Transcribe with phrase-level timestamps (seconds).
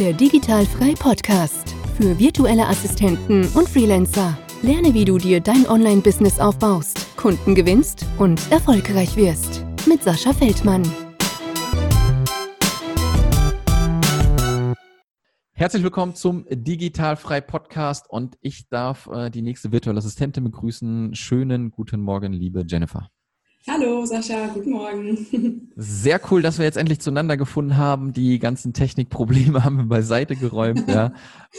[0.00, 4.36] Der Digitalfrei Podcast für virtuelle Assistenten und Freelancer.
[4.60, 9.64] Lerne, wie du dir dein Online-Business aufbaust, Kunden gewinnst und erfolgreich wirst.
[9.86, 10.82] Mit Sascha Feldmann.
[15.52, 21.14] Herzlich willkommen zum Digitalfrei Podcast und ich darf äh, die nächste virtuelle Assistentin begrüßen.
[21.14, 23.10] Schönen guten Morgen, liebe Jennifer.
[23.66, 25.72] Hallo Sascha, guten Morgen.
[25.76, 28.12] Sehr cool, dass wir jetzt endlich zueinander gefunden haben.
[28.12, 30.86] Die ganzen Technikprobleme haben wir beiseite geräumt.
[30.86, 31.14] ja.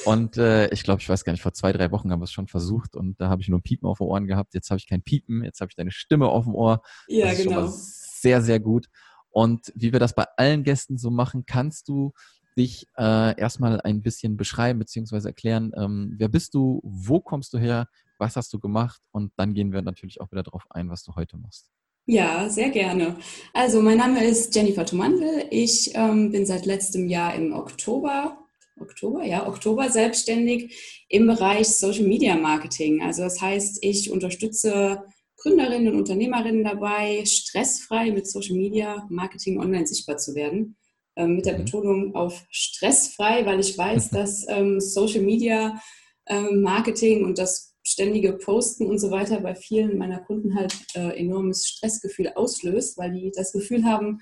[0.05, 2.31] Und äh, ich glaube, ich weiß gar nicht, vor zwei, drei Wochen haben wir es
[2.31, 4.53] schon versucht und da habe ich nur ein Piepen auf den Ohren gehabt.
[4.53, 6.83] Jetzt habe ich kein Piepen, jetzt habe ich deine Stimme auf dem Ohr.
[7.07, 7.67] Ja, das genau.
[7.69, 8.85] sehr, sehr gut.
[9.31, 12.13] Und wie wir das bei allen Gästen so machen, kannst du
[12.55, 15.27] dich äh, erstmal ein bisschen beschreiben bzw.
[15.27, 17.87] erklären, ähm, wer bist du, wo kommst du her,
[18.19, 21.15] was hast du gemacht und dann gehen wir natürlich auch wieder darauf ein, was du
[21.15, 21.71] heute machst.
[22.07, 23.15] Ja, sehr gerne.
[23.51, 25.47] Also mein Name ist Jennifer Thomandl.
[25.49, 28.45] Ich ähm, bin seit letztem Jahr im Oktober,
[28.79, 33.01] Oktober, ja, Oktober selbstständig im Bereich Social Media Marketing.
[33.01, 35.03] Also das heißt, ich unterstütze
[35.37, 40.77] Gründerinnen und Unternehmerinnen dabei, stressfrei mit Social Media Marketing online sichtbar zu werden.
[41.15, 41.65] Ähm, mit der mhm.
[41.65, 45.81] Betonung auf stressfrei, weil ich weiß, dass ähm, Social Media
[46.27, 51.17] ähm, Marketing und das ständige Posten und so weiter bei vielen meiner Kunden halt äh,
[51.17, 54.19] enormes Stressgefühl auslöst, weil die das Gefühl haben,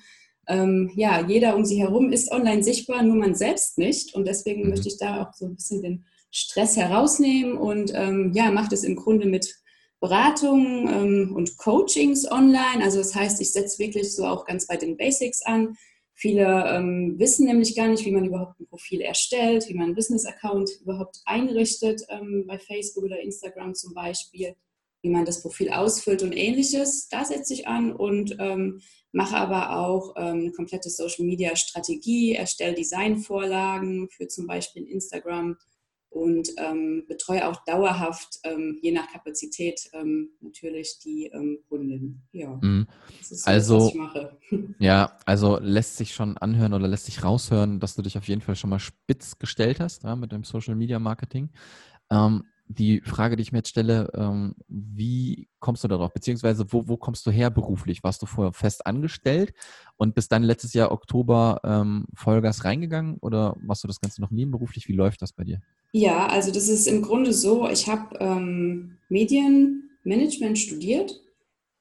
[0.47, 4.13] ähm, ja, jeder um sie herum ist online sichtbar, nur man selbst nicht.
[4.13, 4.69] Und deswegen mhm.
[4.69, 8.83] möchte ich da auch so ein bisschen den Stress herausnehmen und ähm, ja, mache das
[8.83, 9.55] im Grunde mit
[9.99, 12.83] Beratungen ähm, und Coachings online.
[12.83, 15.77] Also das heißt, ich setze wirklich so auch ganz bei den Basics an.
[16.23, 19.95] Viele ähm, wissen nämlich gar nicht, wie man überhaupt ein Profil erstellt, wie man einen
[19.95, 24.55] Business-Account überhaupt einrichtet, ähm, bei Facebook oder Instagram zum Beispiel,
[25.01, 27.09] wie man das Profil ausfüllt und ähnliches.
[27.09, 28.79] Da setze ich an und ähm,
[29.11, 35.57] mache aber auch ähm, eine komplette Social-Media-Strategie, erstelle Designvorlagen für zum Beispiel Instagram
[36.13, 42.21] und ähm, betreue auch dauerhaft, ähm, je nach Kapazität, ähm, natürlich die ähm, Kunden.
[42.31, 42.87] Ja, mhm.
[43.21, 43.91] so, also,
[44.79, 48.41] Ja, also lässt sich schon anhören oder lässt sich raushören, dass du dich auf jeden
[48.41, 51.49] Fall schon mal spitz gestellt hast ja, mit dem Social Media Marketing.
[52.11, 56.13] Ähm, die Frage, die ich mir jetzt stelle, ähm, wie kommst du darauf?
[56.13, 58.03] Beziehungsweise wo, wo kommst du her beruflich?
[58.03, 59.53] Warst du vorher fest angestellt
[59.97, 61.59] und bist dann letztes Jahr Oktober
[62.13, 64.87] Vollgas reingegangen oder machst du das Ganze noch nebenberuflich?
[64.87, 65.59] Wie läuft das bei dir?
[65.95, 71.21] Ja, also das ist im Grunde so, ich habe ähm, Medienmanagement studiert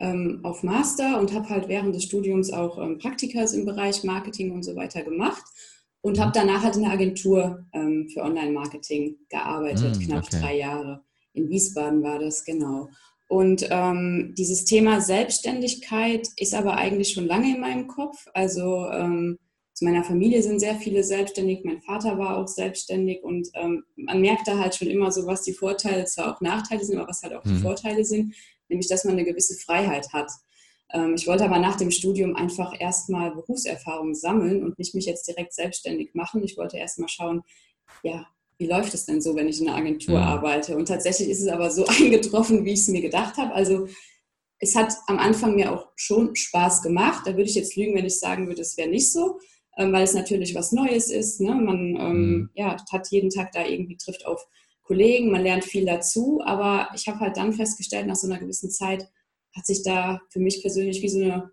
[0.01, 4.53] ähm, auf Master und habe halt während des Studiums auch ähm, Praktikas im Bereich Marketing
[4.53, 5.43] und so weiter gemacht
[6.03, 10.41] und habe danach halt in der Agentur ähm, für Online-Marketing gearbeitet, mm, knapp okay.
[10.41, 11.03] drei Jahre.
[11.33, 12.91] In Wiesbaden war das, genau.
[13.29, 18.27] Und ähm, dieses Thema Selbstständigkeit ist aber eigentlich schon lange in meinem Kopf.
[18.35, 19.39] Also ähm,
[19.75, 21.65] zu meiner Familie sind sehr viele selbstständig.
[21.65, 25.43] Mein Vater war auch selbstständig und ähm, man merkt da halt schon immer so, was
[25.43, 27.57] die Vorteile, zwar auch Nachteile sind, aber was halt auch mhm.
[27.57, 28.35] die Vorteile sind,
[28.69, 30.31] nämlich dass man eine gewisse Freiheit hat.
[30.93, 35.27] Ähm, ich wollte aber nach dem Studium einfach erstmal Berufserfahrung sammeln und nicht mich jetzt
[35.27, 36.45] direkt selbstständig machen.
[36.45, 37.43] Ich wollte erstmal schauen,
[38.03, 38.27] ja,
[38.59, 40.25] wie läuft es denn so, wenn ich in einer Agentur ja.
[40.25, 40.77] arbeite?
[40.77, 43.53] Und tatsächlich ist es aber so eingetroffen, wie ich es mir gedacht habe.
[43.55, 43.89] Also
[44.59, 47.23] es hat am Anfang mir auch schon Spaß gemacht.
[47.27, 49.41] Da würde ich jetzt lügen, wenn ich sagen würde, es wäre nicht so,
[49.77, 51.41] ähm, weil es natürlich was Neues ist.
[51.41, 51.55] Ne?
[51.55, 52.51] Man ähm, mhm.
[52.55, 54.47] ja, hat jeden Tag da irgendwie trifft auf
[54.83, 56.43] Kollegen, man lernt viel dazu.
[56.45, 59.09] Aber ich habe halt dann festgestellt, nach so einer gewissen Zeit,
[59.55, 61.51] hat sich da für mich persönlich wie so eine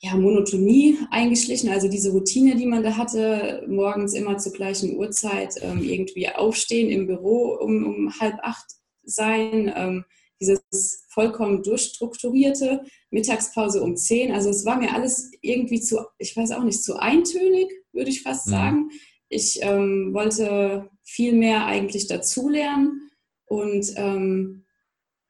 [0.00, 1.70] ja, Monotonie eingeschlichen.
[1.70, 6.90] Also diese Routine, die man da hatte, morgens immer zur gleichen Uhrzeit ähm, irgendwie aufstehen
[6.90, 8.66] im Büro um, um halb acht
[9.02, 10.04] sein, ähm,
[10.40, 14.32] dieses vollkommen durchstrukturierte, Mittagspause um zehn.
[14.32, 18.22] Also es war mir alles irgendwie zu, ich weiß auch nicht, zu eintönig, würde ich
[18.22, 18.50] fast mhm.
[18.50, 18.90] sagen.
[19.28, 23.10] Ich ähm, wollte viel mehr eigentlich dazulernen
[23.46, 24.66] und ähm,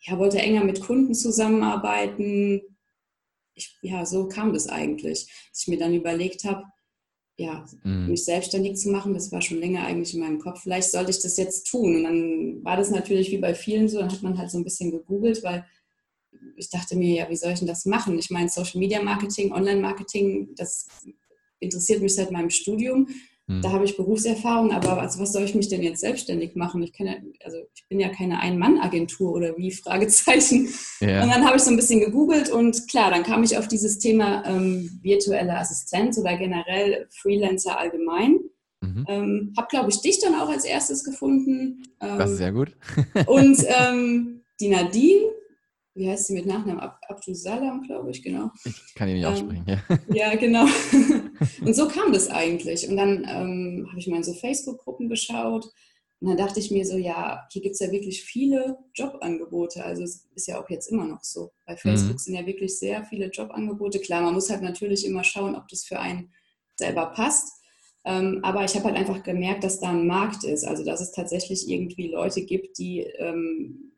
[0.00, 2.62] ja, wollte enger mit Kunden zusammenarbeiten.
[3.54, 6.64] Ich, ja, so kam das eigentlich, dass ich mir dann überlegt habe,
[7.38, 8.08] ja, mhm.
[8.08, 9.14] mich selbstständig zu machen.
[9.14, 10.62] Das war schon länger eigentlich in meinem Kopf.
[10.62, 11.96] Vielleicht sollte ich das jetzt tun.
[11.96, 14.64] Und dann war das natürlich wie bei vielen so, dann hat man halt so ein
[14.64, 15.66] bisschen gegoogelt, weil
[16.56, 18.18] ich dachte mir, ja, wie soll ich denn das machen?
[18.18, 20.88] Ich meine, Social Media Marketing, Online Marketing, das
[21.60, 23.08] interessiert mich seit meinem Studium.
[23.48, 23.62] Hm.
[23.62, 26.82] Da habe ich Berufserfahrung, aber also was soll ich mich denn jetzt selbstständig machen?
[26.82, 27.14] Ich kann ja,
[27.44, 30.68] also ich bin ja keine Ein-Mann-Agentur oder wie, Fragezeichen.
[31.00, 31.22] Ja.
[31.22, 33.98] Und dann habe ich so ein bisschen gegoogelt und klar, dann kam ich auf dieses
[33.98, 38.40] Thema ähm, virtuelle Assistenz oder generell Freelancer allgemein.
[38.80, 39.04] Mhm.
[39.08, 41.84] Ähm, habe, glaube ich, dich dann auch als erstes gefunden.
[42.00, 42.76] Ähm, das ist sehr gut.
[43.26, 45.22] und ähm, die Nadine
[45.96, 46.80] wie heißt sie mit Nachnamen?
[46.80, 48.50] Ab Abdul Salam, glaube ich, genau.
[48.64, 49.80] Ich kann ihn nicht ähm, aussprechen, ja.
[50.14, 50.66] Ja, genau.
[51.64, 52.88] und so kam das eigentlich.
[52.88, 55.66] Und dann ähm, habe ich mal in so Facebook-Gruppen geschaut.
[56.20, 59.84] Und dann dachte ich mir so, ja, hier gibt es ja wirklich viele Jobangebote.
[59.84, 61.52] Also es ist ja auch jetzt immer noch so.
[61.66, 62.18] Bei Facebook mhm.
[62.18, 63.98] sind ja wirklich sehr viele Jobangebote.
[63.98, 66.30] Klar, man muss halt natürlich immer schauen, ob das für einen
[66.76, 67.52] selber passt.
[68.04, 70.64] Ähm, aber ich habe halt einfach gemerkt, dass da ein Markt ist.
[70.64, 73.92] Also dass es tatsächlich irgendwie Leute gibt, die ähm,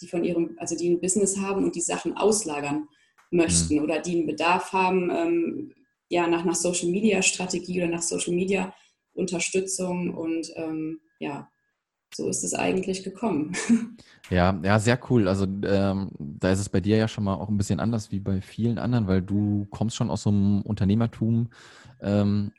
[0.00, 2.88] die von ihrem, also die ein Business haben und die Sachen auslagern
[3.30, 3.82] möchten mhm.
[3.82, 5.74] oder die einen Bedarf haben, ähm,
[6.08, 8.74] ja, nach einer Social Media Strategie oder nach Social Media
[9.12, 11.48] Unterstützung und ähm, ja,
[12.14, 13.52] so ist es eigentlich gekommen.
[14.28, 15.26] Ja, ja, sehr cool.
[15.26, 18.20] Also ähm, da ist es bei dir ja schon mal auch ein bisschen anders wie
[18.20, 21.48] bei vielen anderen, weil du kommst schon aus so einem Unternehmertum,
[22.00, 22.52] ähm,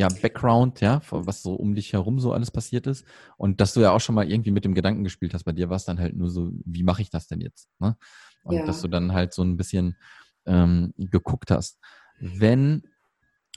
[0.00, 3.04] ja, Background, ja, was so um dich herum so alles passiert ist.
[3.36, 5.68] Und dass du ja auch schon mal irgendwie mit dem Gedanken gespielt hast, bei dir
[5.68, 7.68] war es dann halt nur so, wie mache ich das denn jetzt?
[7.78, 7.98] Ne?
[8.42, 8.64] Und ja.
[8.64, 9.98] dass du dann halt so ein bisschen
[10.46, 11.78] ähm, geguckt hast.
[12.18, 12.82] Wenn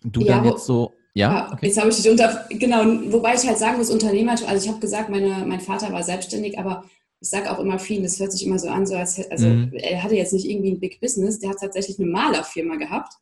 [0.04, 1.68] du ja, dann jetzt so, ja, ah, okay.
[1.68, 4.82] jetzt habe ich dich unter, genau, wobei ich halt sagen muss, Unternehmertum, also ich habe
[4.82, 6.84] gesagt, meine, mein Vater war selbstständig, aber
[7.22, 9.72] ich sage auch immer vielen, das hört sich immer so an, so als also mhm.
[9.76, 13.14] er hatte jetzt nicht irgendwie ein Big Business, der hat tatsächlich eine Malerfirma gehabt.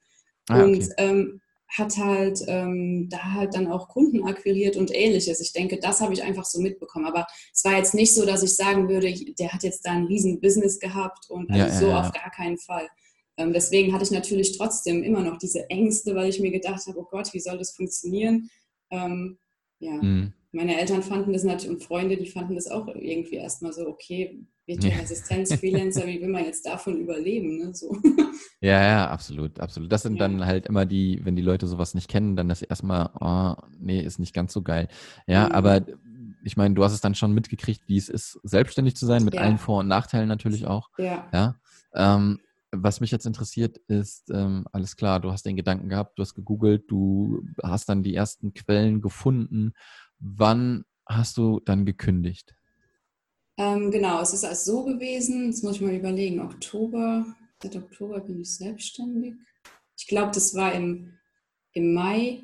[0.49, 0.93] Ah, und okay.
[0.97, 1.41] ähm,
[1.77, 5.39] hat halt ähm, da halt dann auch Kunden akquiriert und ähnliches.
[5.39, 7.05] Ich denke, das habe ich einfach so mitbekommen.
[7.05, 10.05] Aber es war jetzt nicht so, dass ich sagen würde, der hat jetzt da ein
[10.05, 12.01] riesen Business gehabt und also ja, so ja, ja.
[12.01, 12.89] auf gar keinen Fall.
[13.37, 16.99] Ähm, deswegen hatte ich natürlich trotzdem immer noch diese Ängste, weil ich mir gedacht habe,
[16.99, 18.49] oh Gott, wie soll das funktionieren?
[18.89, 19.37] Ähm,
[19.79, 20.33] ja, mhm.
[20.51, 24.39] meine Eltern fanden das natürlich und Freunde, die fanden das auch irgendwie erstmal so, okay,
[24.65, 27.57] virtuelle Assistenz, Freelancer, wie will man jetzt davon überleben?
[27.57, 27.73] Ne?
[27.73, 27.97] So.
[28.63, 29.91] Ja, ja, absolut, absolut.
[29.91, 30.19] Das sind ja.
[30.19, 33.99] dann halt immer die, wenn die Leute sowas nicht kennen, dann das erstmal, oh, nee,
[34.01, 34.87] ist nicht ganz so geil.
[35.25, 35.51] Ja, mhm.
[35.53, 35.81] aber
[36.43, 39.33] ich meine, du hast es dann schon mitgekriegt, wie es ist, selbstständig zu sein, mit
[39.33, 39.41] ja.
[39.41, 40.89] allen Vor- und Nachteilen natürlich auch.
[40.99, 41.27] Ja.
[41.33, 41.55] ja?
[41.95, 42.39] Ähm,
[42.71, 46.35] was mich jetzt interessiert ist, ähm, alles klar, du hast den Gedanken gehabt, du hast
[46.35, 49.73] gegoogelt, du hast dann die ersten Quellen gefunden.
[50.19, 52.55] Wann hast du dann gekündigt?
[53.57, 57.25] Ähm, genau, es ist also so gewesen, jetzt muss ich mal überlegen, Oktober,
[57.61, 59.35] seit Oktober bin ich selbstständig.
[59.97, 61.13] Ich glaube, das war im,
[61.73, 62.43] im Mai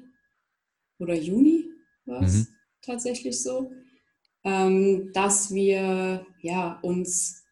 [1.00, 1.70] oder Juni
[2.06, 2.48] war es mhm.
[2.82, 3.72] tatsächlich so,
[4.44, 7.44] ähm, dass wir ja, uns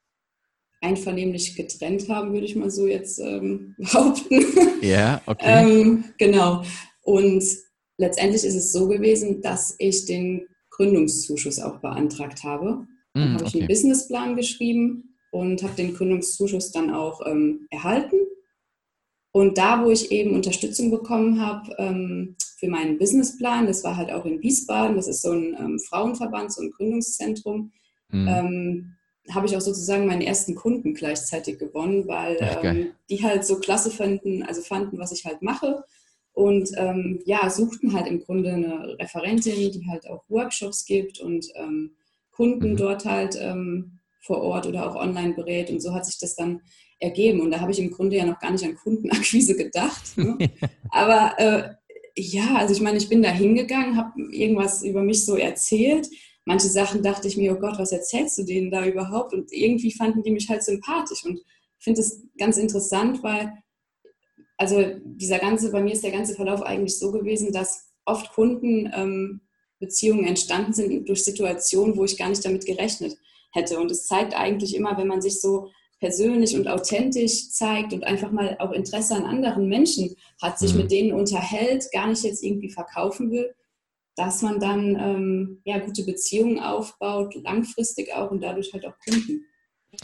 [0.82, 4.46] einvernehmlich getrennt haben, würde ich mal so jetzt ähm, behaupten.
[4.82, 5.44] Ja, okay.
[5.46, 6.64] ähm, genau.
[7.02, 7.44] Und
[7.98, 12.88] letztendlich ist es so gewesen, dass ich den Gründungszuschuss auch beantragt habe.
[13.16, 18.18] Dann mm, habe ich einen Businessplan geschrieben und habe den Gründungszuschuss dann auch ähm, erhalten.
[19.32, 24.12] Und da, wo ich eben Unterstützung bekommen habe ähm, für meinen Businessplan, das war halt
[24.12, 27.72] auch in Wiesbaden, das ist so ein ähm, Frauenverband, so ein Gründungszentrum,
[28.10, 28.96] mhm.
[29.30, 33.92] habe ich auch sozusagen meinen ersten Kunden gleichzeitig gewonnen, weil ähm, die halt so klasse
[33.92, 35.84] fanden, also fanden, was ich halt mache.
[36.32, 41.46] Und ähm, ja, suchten halt im Grunde eine Referentin, die halt auch Workshops gibt und
[41.56, 41.92] ähm,
[42.36, 42.78] Kunden mhm.
[42.78, 45.70] dort halt ähm, vor Ort oder auch online berät.
[45.70, 46.62] Und so hat sich das dann
[47.00, 47.42] ergeben.
[47.42, 50.18] Und da habe ich im Grunde ja noch gar nicht an Kundenakquise gedacht.
[50.18, 50.38] Ne?
[50.90, 51.74] Aber äh,
[52.18, 56.10] ja, also ich meine, ich bin da hingegangen, habe irgendwas über mich so erzählt.
[56.46, 59.34] Manche Sachen dachte ich mir, oh Gott, was erzählst du denen da überhaupt?
[59.34, 61.24] Und irgendwie fanden die mich halt sympathisch.
[61.26, 61.40] Und
[61.80, 63.52] ich finde es ganz interessant, weil,
[64.58, 68.92] also dieser ganze, bei mir ist der ganze Verlauf eigentlich so gewesen, dass oft Kunden
[68.96, 69.42] ähm,
[69.80, 73.18] Beziehungen entstanden sind durch Situationen, wo ich gar nicht damit gerechnet
[73.52, 73.80] hätte.
[73.80, 78.32] Und es zeigt eigentlich immer, wenn man sich so persönlich und authentisch zeigt und einfach
[78.32, 80.82] mal auch Interesse an anderen Menschen hat, sich mhm.
[80.82, 83.54] mit denen unterhält, gar nicht jetzt irgendwie verkaufen will,
[84.16, 89.46] dass man dann ähm, ja, gute Beziehungen aufbaut, langfristig auch und dadurch halt auch Kunden.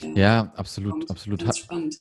[0.02, 1.44] Äh, ja, absolut, absolut.
[1.44, 1.98] Ganz spannend.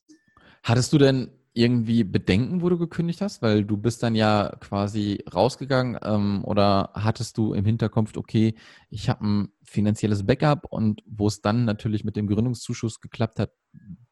[0.62, 3.42] Hattest du denn irgendwie Bedenken, wo du gekündigt hast?
[3.42, 8.54] Weil du bist dann ja quasi rausgegangen ähm, oder hattest du im Hinterkopf, okay,
[8.88, 13.52] ich habe ein finanzielles Backup und wo es dann natürlich mit dem Gründungszuschuss geklappt hat,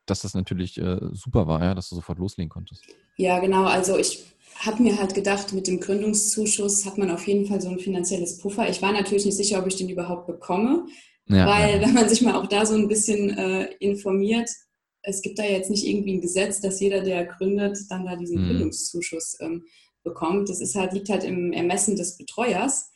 [0.06, 2.84] dass das natürlich äh, super war, ja, dass du sofort loslegen konntest.
[3.16, 3.64] Ja, genau.
[3.64, 4.24] Also ich
[4.58, 8.38] habe mir halt gedacht, mit dem Gründungszuschuss hat man auf jeden Fall so ein finanzielles
[8.38, 8.68] Puffer.
[8.68, 10.86] Ich war natürlich nicht sicher, ob ich den überhaupt bekomme,
[11.26, 11.86] ja, weil ja.
[11.86, 14.50] wenn man sich mal auch da so ein bisschen äh, informiert,
[15.02, 18.42] es gibt da jetzt nicht irgendwie ein Gesetz, dass jeder, der gründet, dann da diesen
[18.42, 18.48] mhm.
[18.48, 19.64] Gründungszuschuss ähm,
[20.02, 20.48] bekommt.
[20.48, 22.90] Das ist halt, liegt halt im Ermessen des Betreuers.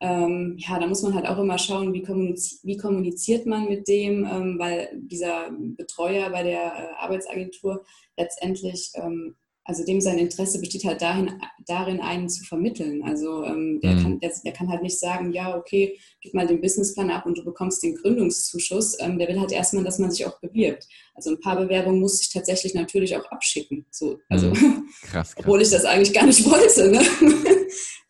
[0.00, 3.86] Ähm, ja, da muss man halt auch immer schauen, wie, kommuniz wie kommuniziert man mit
[3.86, 7.84] dem, ähm, weil dieser Betreuer bei der äh, Arbeitsagentur
[8.16, 13.02] letztendlich ähm, also dem sein Interesse besteht halt dahin, darin, einen zu vermitteln.
[13.04, 14.02] Also ähm, der, mhm.
[14.02, 17.38] kann, der, der, kann halt nicht sagen, ja, okay, gib mal den Businessplan ab und
[17.38, 18.96] du bekommst den Gründungszuschuss.
[19.00, 20.88] Ähm, der will halt erstmal, dass man sich auch bewirbt.
[21.14, 23.86] Also ein paar Bewerbungen muss ich tatsächlich natürlich auch abschicken.
[23.90, 24.88] So, also, mhm.
[25.02, 25.34] krass, krass.
[25.38, 26.90] obwohl ich das eigentlich gar nicht wollte.
[26.90, 27.00] Ne?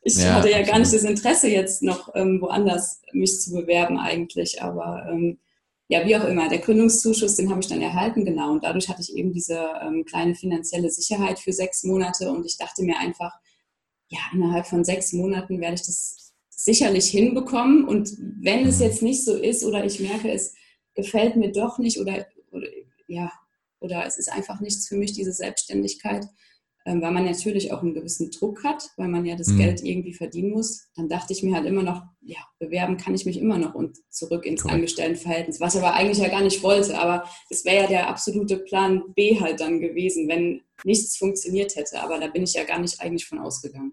[0.05, 0.67] Ich ja, hatte ja absolut.
[0.67, 4.61] gar nicht das Interesse, jetzt noch ähm, woanders mich zu bewerben eigentlich.
[4.61, 5.39] Aber ähm,
[5.93, 8.51] ja, wie auch immer, der Gründungszuschuss, den habe ich dann erhalten, genau.
[8.53, 12.31] Und dadurch hatte ich eben diese ähm, kleine finanzielle Sicherheit für sechs Monate.
[12.33, 13.31] Und ich dachte mir einfach,
[14.09, 17.85] ja, innerhalb von sechs Monaten werde ich das sicherlich hinbekommen.
[17.87, 18.87] Und wenn es mhm.
[18.87, 20.55] jetzt nicht so ist oder ich merke, es
[20.95, 22.69] gefällt mir doch nicht oder, oder
[23.07, 23.31] ja,
[23.79, 26.25] oder es ist einfach nichts für mich, diese Selbstständigkeit,
[26.85, 29.59] ähm, weil man natürlich auch einen gewissen Druck hat, weil man ja das mhm.
[29.59, 30.89] Geld irgendwie verdienen muss.
[30.97, 33.99] Dann dachte ich mir halt immer noch, ja, bewerben kann ich mich immer noch und
[34.11, 34.75] zurück ins Correct.
[34.75, 36.99] Angestelltenverhältnis, was ich aber eigentlich ja gar nicht wollte.
[36.99, 42.03] Aber das wäre ja der absolute Plan B halt dann gewesen, wenn nichts funktioniert hätte.
[42.03, 43.93] Aber da bin ich ja gar nicht eigentlich von ausgegangen.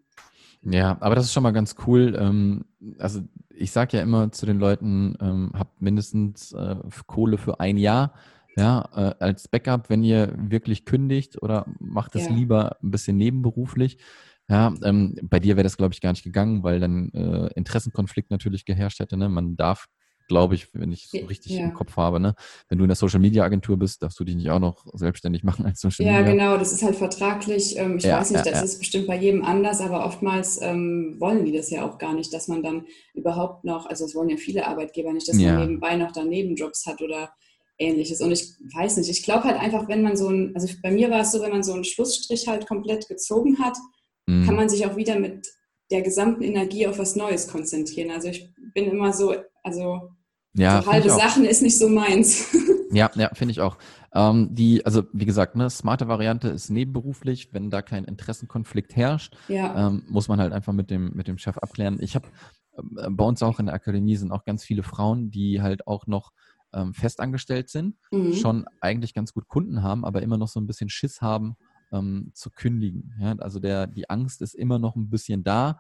[0.64, 2.18] Ja, aber das ist schon mal ganz cool.
[2.20, 2.66] Ähm,
[2.98, 6.76] also ich sage ja immer zu den Leuten, ähm, habt mindestens äh,
[7.08, 8.14] Kohle für ein Jahr
[8.60, 12.34] ja, äh, als Backup, wenn ihr wirklich kündigt oder macht es ja.
[12.34, 13.98] lieber ein bisschen nebenberuflich.
[14.50, 18.32] Ja, ähm, bei dir wäre das, glaube ich, gar nicht gegangen, weil dann äh, Interessenkonflikt
[18.32, 19.16] natürlich geherrscht hätte.
[19.16, 19.30] Ne?
[19.30, 19.86] Man darf,
[20.28, 21.66] glaube ich, wenn ich es so richtig ja.
[21.66, 22.34] im Kopf habe, ne?
[22.68, 25.44] wenn du in der Social Media Agentur bist, darfst du dich nicht auch noch selbstständig
[25.44, 26.22] machen als Social Media.
[26.22, 27.78] Ja, genau, das ist halt vertraglich.
[27.78, 31.46] Ähm, ich ja, weiß nicht, das ist bestimmt bei jedem anders, aber oftmals ähm, wollen
[31.46, 34.38] die das ja auch gar nicht, dass man dann überhaupt noch, also das wollen ja
[34.38, 37.30] viele Arbeitgeber nicht, dass man nebenbei noch daneben Jobs hat oder
[37.80, 38.22] ähnliches.
[38.22, 41.10] Und ich weiß nicht, ich glaube halt einfach, wenn man so ein, also bei mir
[41.10, 43.78] war es so, wenn man so einen Schlussstrich halt komplett gezogen hat,
[44.28, 44.46] mhm.
[44.46, 45.48] kann man sich auch wieder mit
[45.92, 48.12] der gesamten Energie auf was Neues konzentrieren.
[48.12, 49.34] Also ich bin immer so,
[49.64, 50.12] also
[50.54, 52.48] ja, so halbe Sachen ist nicht so meins.
[52.92, 53.78] Ja, ja, finde ich auch.
[54.16, 59.38] Ähm, die, also wie gesagt, ne, smarte Variante ist nebenberuflich, wenn da kein Interessenkonflikt herrscht,
[59.48, 59.88] ja.
[59.88, 62.00] ähm, muss man halt einfach mit dem, mit dem Chef abklären.
[62.02, 62.28] Ich habe
[62.76, 66.08] äh, bei uns auch in der Akademie sind auch ganz viele Frauen, die halt auch
[66.08, 66.32] noch
[66.74, 68.34] ähm, festangestellt sind, mhm.
[68.34, 71.56] schon eigentlich ganz gut Kunden haben, aber immer noch so ein bisschen Schiss haben
[71.92, 73.14] ähm, zu kündigen.
[73.20, 73.36] Ja?
[73.40, 75.80] Also der, die Angst ist immer noch ein bisschen da.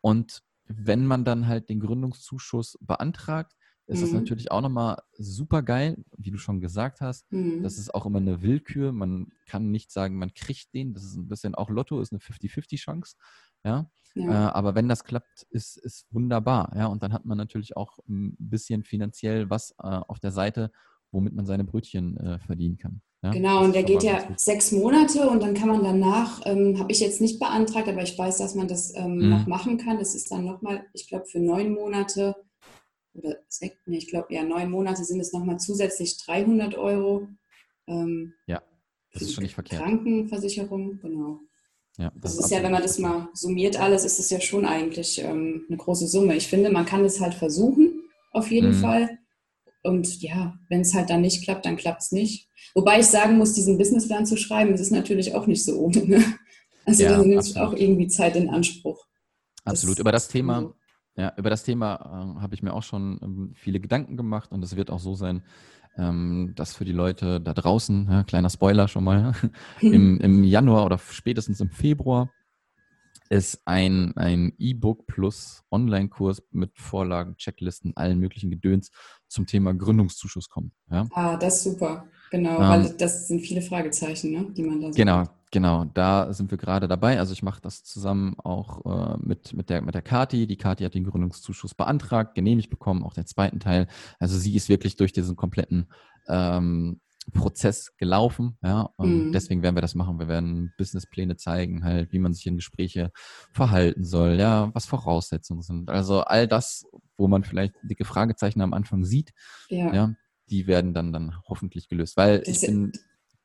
[0.00, 3.54] Und wenn man dann halt den Gründungszuschuss beantragt,
[3.86, 4.02] ist mhm.
[4.02, 7.30] das natürlich auch nochmal super geil, wie du schon gesagt hast.
[7.32, 7.62] Mhm.
[7.62, 8.92] Das ist auch immer eine Willkür.
[8.92, 10.92] Man kann nicht sagen, man kriegt den.
[10.92, 13.16] Das ist ein bisschen auch Lotto, ist eine 50-50-Chance.
[13.64, 13.90] Ja?
[14.18, 14.48] Ja.
[14.48, 16.72] Äh, aber wenn das klappt, ist, ist wunderbar.
[16.76, 20.70] Ja, und dann hat man natürlich auch ein bisschen finanziell was äh, auf der Seite,
[21.12, 23.00] womit man seine Brötchen äh, verdienen kann.
[23.22, 23.30] Ja?
[23.30, 27.00] Genau, und der geht ja sechs Monate und dann kann man danach, ähm, habe ich
[27.00, 29.28] jetzt nicht beantragt, aber ich weiß, dass man das ähm, mhm.
[29.30, 29.98] noch machen kann.
[29.98, 32.36] Das ist dann nochmal, ich glaube, für neun Monate
[33.14, 37.28] oder sechs, nee, ich glaube, ja, neun Monate sind es nochmal zusätzlich 300 Euro.
[37.88, 38.62] Ähm, ja,
[39.12, 39.82] das ist schon nicht verkehrt.
[39.82, 41.40] Krankenversicherung, genau.
[41.98, 44.64] Ja, das, das ist ja, wenn man das mal summiert alles, ist es ja schon
[44.64, 46.36] eigentlich ähm, eine große Summe.
[46.36, 48.80] Ich finde, man kann es halt versuchen, auf jeden mhm.
[48.80, 49.18] Fall.
[49.82, 52.48] Und ja, wenn es halt dann nicht klappt, dann klappt es nicht.
[52.74, 56.06] Wobei ich sagen muss, diesen Businessplan zu schreiben, das ist natürlich auch nicht so ohne.
[56.06, 56.24] Ne?
[56.84, 59.04] Also ja, das nimmt auch irgendwie Zeit in Anspruch.
[59.64, 59.96] Absolut.
[59.96, 60.72] Das, über das Thema,
[61.16, 64.64] ja, über das Thema äh, habe ich mir auch schon ähm, viele Gedanken gemacht und
[64.64, 65.42] es wird auch so sein,
[65.98, 69.34] ähm, dass für die Leute da draußen, ja, kleiner Spoiler schon mal,
[69.80, 72.30] im, im Januar oder spätestens im Februar
[73.30, 78.90] ist ein, ein E-Book plus Online-Kurs mit Vorlagen, Checklisten, allen möglichen Gedöns
[79.28, 80.72] zum Thema Gründungszuschuss kommt.
[80.90, 81.06] Ja?
[81.12, 82.08] Ah, das ist super.
[82.30, 85.84] Genau, ähm, weil das sind viele Fragezeichen, ne, die man da so Genau, genau.
[85.94, 87.18] Da sind wir gerade dabei.
[87.18, 90.46] Also ich mache das zusammen auch äh, mit, mit, der, mit der Kati.
[90.46, 93.88] Die Kati hat den Gründungszuschuss beantragt, genehmigt bekommen, auch den zweiten Teil.
[94.18, 95.88] Also sie ist wirklich durch diesen kompletten
[96.28, 97.00] ähm,
[97.32, 99.32] Prozess gelaufen, ja, und mhm.
[99.32, 100.18] deswegen werden wir das machen.
[100.18, 103.10] Wir werden Businesspläne zeigen, halt, wie man sich in Gespräche
[103.52, 105.90] verhalten soll, ja, was Voraussetzungen sind.
[105.90, 106.86] Also all das,
[107.18, 109.32] wo man vielleicht dicke Fragezeichen am Anfang sieht,
[109.68, 110.14] ja, ja
[110.50, 112.16] die werden dann, dann hoffentlich gelöst.
[112.16, 112.92] Weil ich bin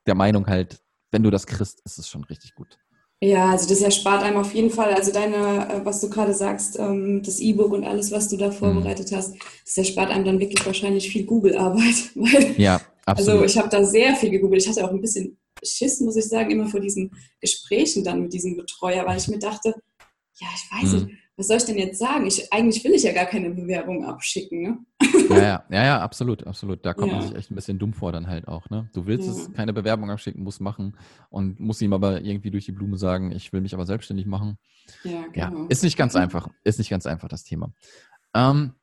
[0.06, 0.82] der Meinung halt,
[1.12, 2.78] wenn du das kriegst, ist es schon richtig gut.
[3.22, 6.78] Ja, also das erspart einem auf jeden Fall, also deine, äh, was du gerade sagst,
[6.78, 8.54] ähm, das E-Book und alles, was du da mhm.
[8.54, 9.16] vorbereitet mhm.
[9.16, 12.12] hast, das erspart einem dann wirklich wahrscheinlich viel Google-Arbeit.
[12.58, 13.44] ja, absolut.
[13.44, 14.64] Also ich habe da sehr viel gegoogelt.
[14.64, 18.34] Ich hatte auch ein bisschen Schiss, muss ich sagen, immer vor diesen Gesprächen dann mit
[18.34, 19.74] diesem Betreuer, weil ich mir dachte,
[20.42, 21.06] ja, ich weiß mhm.
[21.06, 22.28] nicht, was soll ich denn jetzt sagen?
[22.28, 24.62] Ich, eigentlich will ich ja gar keine Bewerbung abschicken.
[24.62, 24.78] Ne?
[25.30, 26.86] Ja, ja, ja, ja, absolut, absolut.
[26.86, 27.18] Da kommt ja.
[27.18, 28.70] man sich echt ein bisschen dumm vor dann halt auch.
[28.70, 28.90] Ne?
[28.94, 29.34] Du willst ja.
[29.34, 30.96] es keine Bewerbung abschicken, musst machen
[31.30, 34.58] und musst ihm aber irgendwie durch die Blume sagen, ich will mich aber selbstständig machen.
[35.04, 35.64] Ja, genau.
[35.64, 36.50] ja ist nicht ganz einfach.
[36.64, 37.74] Ist nicht ganz einfach, das Thema.
[38.36, 38.74] Ähm,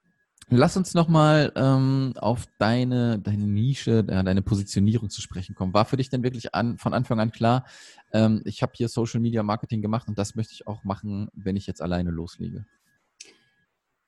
[0.53, 5.73] Lass uns nochmal ähm, auf deine, deine Nische, deine Positionierung zu sprechen kommen.
[5.73, 7.65] War für dich denn wirklich an, von Anfang an klar,
[8.13, 11.55] ähm, ich habe hier Social Media Marketing gemacht und das möchte ich auch machen, wenn
[11.55, 12.67] ich jetzt alleine loslege?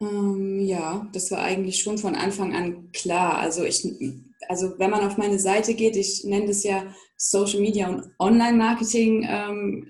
[0.01, 3.39] Ähm, ja, das war eigentlich schon von Anfang an klar.
[3.39, 3.87] Also ich,
[4.49, 8.59] also wenn man auf meine Seite geht, ich nenne das ja Social Media und Online
[8.59, 9.89] Marketing ähm,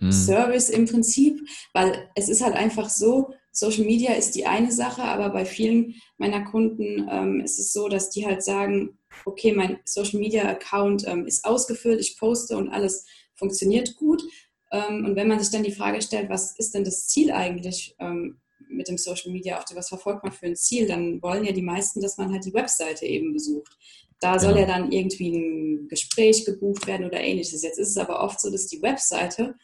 [0.00, 0.12] mhm.
[0.12, 1.40] Service im Prinzip,
[1.74, 5.96] weil es ist halt einfach so, Social Media ist die eine Sache, aber bei vielen
[6.16, 11.04] meiner Kunden ähm, ist es so, dass die halt sagen, okay, mein Social Media Account
[11.08, 14.22] ähm, ist ausgefüllt, ich poste und alles funktioniert gut.
[14.70, 17.96] Ähm, und wenn man sich dann die Frage stellt, was ist denn das Ziel eigentlich
[17.98, 21.62] ähm, mit dem Social Media, was verfolgt man für ein Ziel, dann wollen ja die
[21.62, 23.76] meisten, dass man halt die Webseite eben besucht.
[24.20, 27.62] Da soll ja dann irgendwie ein Gespräch gebucht werden oder ähnliches.
[27.62, 29.56] Jetzt ist es aber oft so, dass die Webseite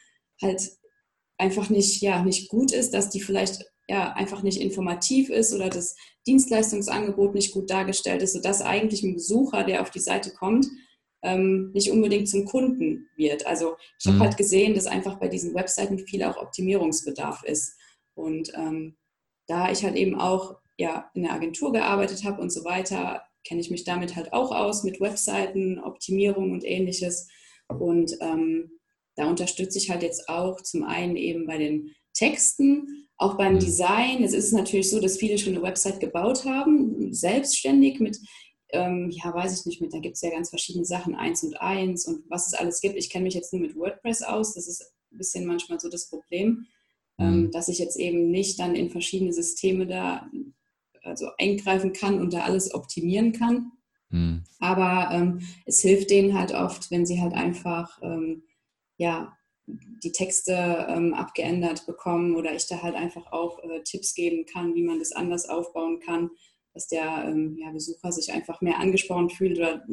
[0.43, 0.69] halt
[1.39, 5.69] einfach nicht, ja, nicht gut ist, dass die vielleicht ja, einfach nicht informativ ist oder
[5.69, 10.67] das Dienstleistungsangebot nicht gut dargestellt ist, sodass eigentlich ein Besucher, der auf die Seite kommt,
[11.23, 13.47] ähm, nicht unbedingt zum Kunden wird.
[13.47, 14.23] Also ich habe mhm.
[14.23, 17.77] halt gesehen, dass einfach bei diesen Webseiten viel auch Optimierungsbedarf ist.
[18.15, 18.97] Und ähm,
[19.47, 23.61] da ich halt eben auch ja, in der Agentur gearbeitet habe und so weiter, kenne
[23.61, 27.29] ich mich damit halt auch aus mit Webseiten, Optimierung und ähnliches.
[27.69, 28.71] Und ähm,
[29.17, 33.61] da unterstütze ich halt jetzt auch zum einen eben bei den Texten, auch beim mhm.
[33.61, 34.23] Design.
[34.23, 38.19] Es ist natürlich so, dass viele schon eine Website gebaut haben, selbstständig mit,
[38.71, 41.61] ähm, ja, weiß ich nicht, mit, da gibt es ja ganz verschiedene Sachen, eins und
[41.61, 42.97] eins und was es alles gibt.
[42.97, 46.09] Ich kenne mich jetzt nur mit WordPress aus, das ist ein bisschen manchmal so das
[46.09, 46.67] Problem,
[47.19, 47.51] ähm, mhm.
[47.53, 50.29] dass ich jetzt eben nicht dann in verschiedene Systeme da
[51.03, 53.73] also eingreifen kann und da alles optimieren kann.
[54.09, 54.45] Mhm.
[54.59, 58.43] Aber ähm, es hilft denen halt oft, wenn sie halt einfach ähm,
[58.97, 64.45] ja, die Texte ähm, abgeändert bekommen oder ich da halt einfach auch äh, Tipps geben
[64.47, 66.31] kann, wie man das anders aufbauen kann,
[66.75, 69.87] dass der ähm, ja, Besucher sich einfach mehr angesprochen fühlt oder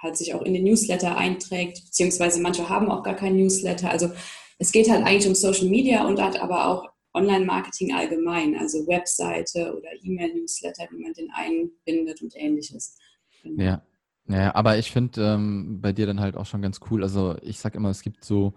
[0.00, 3.90] halt sich auch in den Newsletter einträgt, beziehungsweise manche haben auch gar keinen Newsletter.
[3.90, 4.10] Also
[4.58, 9.74] es geht halt eigentlich um Social Media und hat aber auch Online-Marketing allgemein, also Webseite
[9.76, 12.96] oder E-Mail-Newsletter, wie man den einbindet und ähnliches.
[13.42, 13.62] Genau.
[13.62, 13.82] Ja.
[14.28, 17.02] Ja, aber ich finde ähm, bei dir dann halt auch schon ganz cool.
[17.02, 18.54] Also ich sag immer, es gibt so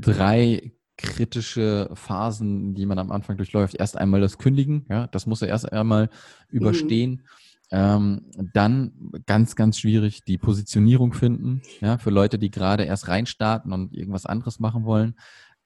[0.00, 3.76] drei kritische Phasen, die man am Anfang durchläuft.
[3.76, 6.10] Erst einmal das Kündigen, ja, das muss er erst einmal
[6.50, 7.10] überstehen.
[7.10, 7.20] Mhm.
[7.70, 13.72] Ähm, dann ganz, ganz schwierig die Positionierung finden, ja, für Leute, die gerade erst reinstarten
[13.72, 15.14] und irgendwas anderes machen wollen.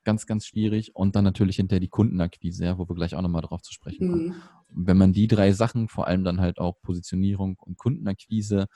[0.05, 0.97] Ganz, ganz schwierig.
[0.97, 4.11] Und dann natürlich hinter die Kundenakquise, ja, wo wir gleich auch nochmal drauf zu sprechen
[4.11, 4.27] kommen.
[4.27, 4.35] Mhm.
[4.75, 8.67] Wenn man die drei Sachen, vor allem dann halt auch Positionierung und Kundenakquise,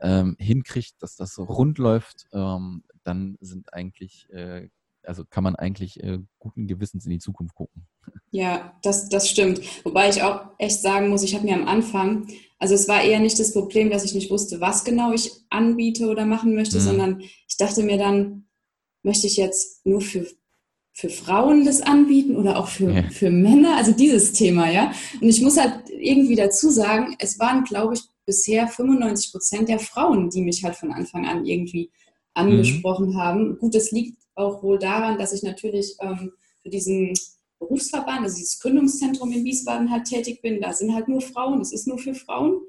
[0.00, 4.68] ähm, hinkriegt, dass das rund läuft, ähm, dann sind eigentlich äh,
[5.06, 7.86] also kann man eigentlich äh, guten Gewissens in die Zukunft gucken.
[8.30, 9.60] Ja, das, das stimmt.
[9.84, 12.26] Wobei ich auch echt sagen muss, ich habe mir am Anfang,
[12.58, 16.08] also es war eher nicht das Problem, dass ich nicht wusste, was genau ich anbiete
[16.08, 16.82] oder machen möchte, mhm.
[16.82, 18.46] sondern ich dachte mir dann,
[19.02, 20.26] möchte ich jetzt nur für,
[20.92, 23.02] für Frauen das anbieten oder auch für, ja.
[23.10, 23.76] für Männer?
[23.76, 24.92] Also dieses Thema, ja.
[25.20, 29.78] Und ich muss halt irgendwie dazu sagen, es waren, glaube ich, bisher 95 Prozent der
[29.78, 31.90] Frauen, die mich halt von Anfang an irgendwie
[32.34, 33.16] angesprochen mhm.
[33.16, 33.58] haben.
[33.58, 37.14] Gut, es liegt auch wohl daran, dass ich natürlich ähm, für diesen
[37.58, 40.60] Berufsverband, also dieses Gründungszentrum in Wiesbaden halt tätig bin.
[40.60, 42.60] Da sind halt nur Frauen, es ist nur für Frauen.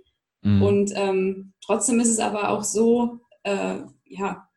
[0.41, 0.61] Mhm.
[0.61, 4.47] Und ähm, trotzdem ist es aber auch so, äh, ja,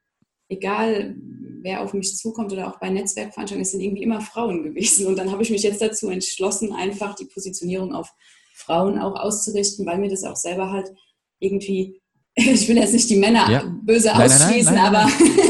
[0.48, 1.16] egal
[1.62, 5.06] wer auf mich zukommt oder auch bei Netzwerkveranstaltungen, es sind irgendwie immer Frauen gewesen.
[5.06, 8.12] Und dann habe ich mich jetzt dazu entschlossen, einfach die Positionierung auf
[8.54, 10.92] Frauen auch auszurichten, weil mir das auch selber halt
[11.40, 11.97] irgendwie,
[12.38, 13.64] ich will jetzt nicht die Männer ja.
[13.82, 15.12] böse nein, ausschließen, nein, nein, aber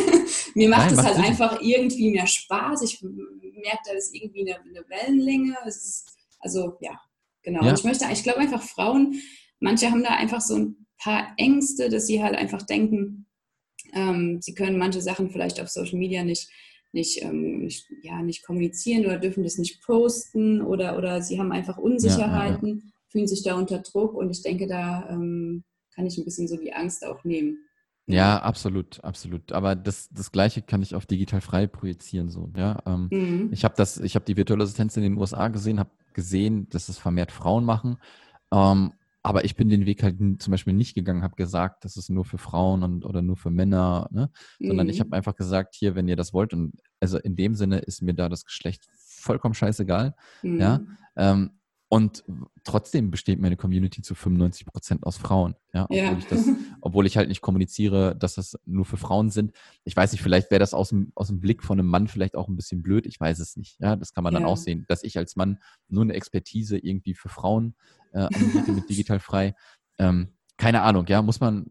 [0.59, 1.25] Mir macht es halt Sinn.
[1.25, 2.83] einfach irgendwie mehr Spaß.
[2.83, 5.57] Ich merke, da ist irgendwie eine, eine Wellenlänge.
[5.65, 7.01] Ist, also ja,
[7.45, 7.63] genau.
[7.63, 7.71] Ja.
[7.71, 9.21] Und ich möchte, ich glaube einfach Frauen,
[9.61, 13.27] manche haben da einfach so ein paar Ängste, dass sie halt einfach denken,
[13.93, 16.49] ähm, sie können manche Sachen vielleicht auf Social Media nicht,
[16.91, 21.53] nicht, ähm, nicht, ja, nicht kommunizieren oder dürfen das nicht posten oder, oder sie haben
[21.53, 25.63] einfach Unsicherheiten, ja, fühlen sich da unter Druck und ich denke, da ähm,
[25.99, 27.59] kann ich ein bisschen so die Angst auch nehmen.
[28.07, 29.51] Ja, absolut, absolut.
[29.51, 32.31] Aber das, das Gleiche kann ich auf digital frei projizieren.
[32.31, 32.81] So, ja.
[32.87, 33.49] Ähm, mhm.
[33.51, 36.89] Ich habe das, ich habe die virtuelle Assistenz in den USA gesehen, habe gesehen, dass
[36.89, 37.99] es vermehrt Frauen machen.
[38.53, 38.93] Ähm,
[39.25, 42.25] aber ich bin den Weg halt zum Beispiel nicht gegangen, habe gesagt, das ist nur
[42.25, 44.31] für Frauen und oder nur für Männer, ne?
[44.61, 44.93] sondern mhm.
[44.93, 48.03] ich habe einfach gesagt, hier, wenn ihr das wollt, und also in dem Sinne ist
[48.03, 50.15] mir da das Geschlecht vollkommen scheißegal.
[50.43, 50.61] Mhm.
[50.61, 50.81] Ja,
[51.17, 51.58] ähm,
[51.91, 52.23] Und
[52.65, 55.55] trotzdem besteht meine Community zu 95 Prozent aus Frauen.
[55.73, 56.19] Ja, obwohl, ja.
[56.19, 56.47] Ich das,
[56.83, 59.53] obwohl ich halt nicht kommuniziere, dass das nur für Frauen sind.
[59.85, 62.37] Ich weiß nicht, vielleicht wäre das aus dem, aus dem Blick von einem Mann vielleicht
[62.37, 63.07] auch ein bisschen blöd.
[63.07, 63.81] Ich weiß es nicht.
[63.81, 64.49] Ja, das kann man dann ja.
[64.49, 67.75] auch sehen, dass ich als Mann nur eine Expertise irgendwie für Frauen
[68.13, 69.55] äh, anbiete mit digital frei.
[69.99, 71.67] Ähm, keine Ahnung, ja, muss man,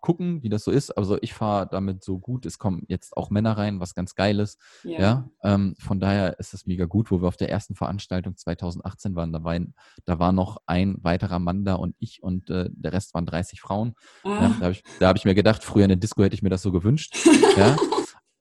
[0.00, 0.90] gucken, wie das so ist.
[0.90, 2.46] Also ich fahre damit so gut.
[2.46, 4.58] Es kommen jetzt auch Männer rein, was ganz Geiles.
[4.82, 5.00] Ja.
[5.00, 9.14] ja ähm, von daher ist das mega gut, wo wir auf der ersten Veranstaltung 2018
[9.14, 9.32] waren.
[9.32, 12.92] Da war, ein, da war noch ein weiterer Mann da und ich und äh, der
[12.92, 13.94] Rest waren 30 Frauen.
[14.24, 14.28] Ah.
[14.28, 16.50] Ja, da habe ich, hab ich mir gedacht, früher in der Disco hätte ich mir
[16.50, 17.16] das so gewünscht.
[17.56, 17.76] ja.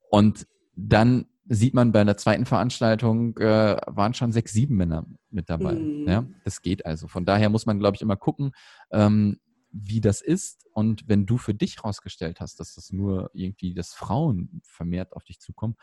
[0.09, 5.49] Und dann sieht man bei einer zweiten Veranstaltung, äh, waren schon sechs, sieben Männer mit
[5.49, 5.73] dabei.
[5.73, 6.07] Mhm.
[6.07, 7.07] Ja, das geht also.
[7.07, 8.51] Von daher muss man, glaube ich, immer gucken,
[8.91, 9.39] ähm,
[9.71, 10.67] wie das ist.
[10.73, 15.23] Und wenn du für dich herausgestellt hast, dass das nur irgendwie, dass Frauen vermehrt auf
[15.23, 15.75] dich zukommen,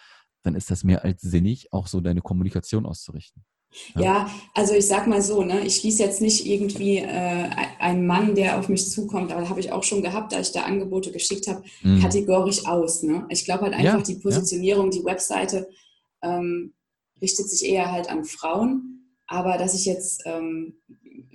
[0.42, 3.44] dann ist das mehr als sinnig, auch so deine Kommunikation auszurichten.
[3.94, 8.06] Ja, ja also ich sag mal so, ne, ich schließe jetzt nicht irgendwie äh, einen
[8.06, 11.12] Mann, der auf mich zukommt, aber habe ich auch schon gehabt, da ich da Angebote
[11.12, 12.00] geschickt habe, mhm.
[12.00, 13.02] kategorisch aus.
[13.02, 13.26] Ne?
[13.28, 14.98] Ich glaube halt einfach, ja, die Positionierung, ja.
[14.98, 15.68] die Webseite
[16.22, 16.74] ähm,
[17.20, 18.92] richtet sich eher halt an Frauen.
[19.26, 20.74] Aber dass ich jetzt ähm,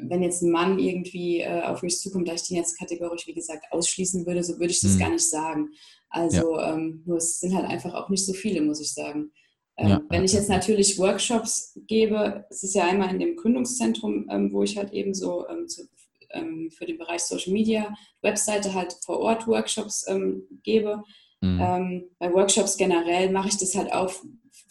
[0.03, 3.33] wenn jetzt ein Mann irgendwie äh, auf mich zukommt, da ich den jetzt kategorisch, wie
[3.33, 4.99] gesagt, ausschließen würde, so würde ich das mhm.
[4.99, 5.69] gar nicht sagen.
[6.09, 6.73] Also ja.
[6.73, 9.31] ähm, nur es sind halt einfach auch nicht so viele, muss ich sagen.
[9.77, 10.01] Ähm, ja.
[10.09, 14.63] Wenn ich jetzt natürlich Workshops gebe, es ist ja einmal in dem Gründungszentrum, ähm, wo
[14.63, 15.87] ich halt eben so ähm, zu,
[16.31, 21.03] ähm, für den Bereich Social Media, Webseite halt vor Ort Workshops ähm, gebe.
[21.43, 22.03] Mhm.
[22.19, 24.13] bei Workshops generell mache ich das halt auch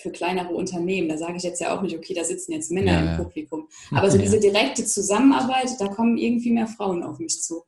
[0.01, 1.09] für kleinere Unternehmen.
[1.09, 3.69] Da sage ich jetzt ja auch nicht, okay, da sitzen jetzt Männer ja, im Publikum.
[3.91, 4.23] Aber so ja.
[4.23, 7.65] diese direkte Zusammenarbeit, da kommen irgendwie mehr Frauen auf mich zu.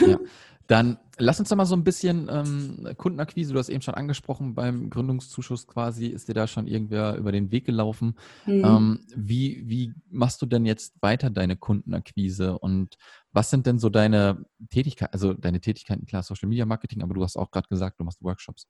[0.00, 0.18] Ja.
[0.68, 4.54] Dann lass uns doch mal so ein bisschen ähm, Kundenakquise, du hast eben schon angesprochen,
[4.54, 8.18] beim Gründungszuschuss quasi ist dir da schon irgendwer über den Weg gelaufen.
[8.44, 8.64] Mhm.
[8.66, 12.98] Ähm, wie, wie machst du denn jetzt weiter deine Kundenakquise und
[13.32, 17.24] was sind denn so deine Tätigkeiten, also deine Tätigkeiten, klar, Social Media Marketing, aber du
[17.24, 18.66] hast auch gerade gesagt, du machst Workshops.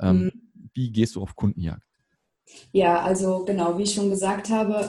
[0.00, 0.32] Ähm, mhm.
[0.72, 1.89] Wie gehst du auf Kundenjagd?
[2.72, 4.88] Ja, also genau, wie ich schon gesagt habe,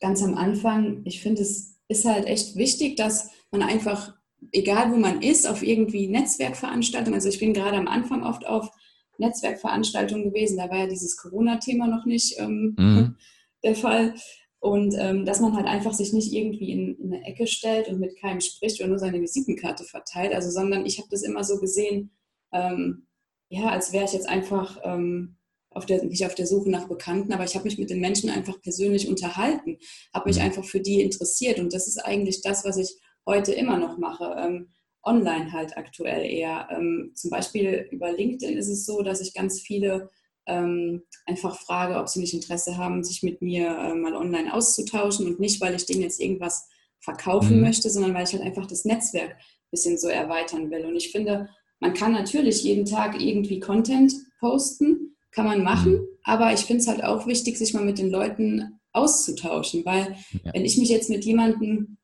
[0.00, 4.14] ganz am Anfang, ich finde, es ist halt echt wichtig, dass man einfach,
[4.52, 8.70] egal wo man ist, auf irgendwie Netzwerkveranstaltungen, also ich bin gerade am Anfang oft auf
[9.18, 13.16] Netzwerkveranstaltungen gewesen, da war ja dieses Corona-Thema noch nicht ähm, mhm.
[13.64, 14.14] der Fall.
[14.60, 18.00] Und ähm, dass man halt einfach sich nicht irgendwie in, in, eine Ecke stellt und
[18.00, 21.60] mit keinem spricht oder nur seine Visitenkarte verteilt, also sondern ich habe das immer so
[21.60, 22.12] gesehen,
[22.50, 23.06] ähm,
[23.50, 25.36] ja, als wäre ich jetzt einfach ähm,
[25.74, 28.30] auf der, nicht auf der Suche nach Bekannten, aber ich habe mich mit den Menschen
[28.30, 29.78] einfach persönlich unterhalten,
[30.12, 30.44] habe mich mhm.
[30.44, 32.94] einfach für die interessiert und das ist eigentlich das, was ich
[33.26, 34.36] heute immer noch mache.
[34.38, 34.68] Ähm,
[35.06, 36.68] online halt aktuell eher.
[36.70, 40.10] Ähm, zum Beispiel über LinkedIn ist es so, dass ich ganz viele
[40.46, 45.26] ähm, einfach frage, ob sie nicht Interesse haben, sich mit mir äh, mal online auszutauschen
[45.26, 46.68] und nicht, weil ich denen jetzt irgendwas
[47.00, 47.62] verkaufen mhm.
[47.62, 50.84] möchte, sondern weil ich halt einfach das Netzwerk ein bisschen so erweitern will.
[50.86, 51.48] Und ich finde,
[51.80, 56.08] man kann natürlich jeden Tag irgendwie Content posten, kann man machen, mhm.
[56.22, 60.52] aber ich finde es halt auch wichtig, sich mal mit den Leuten auszutauschen, weil ja.
[60.52, 61.96] wenn ich mich jetzt mit jemandem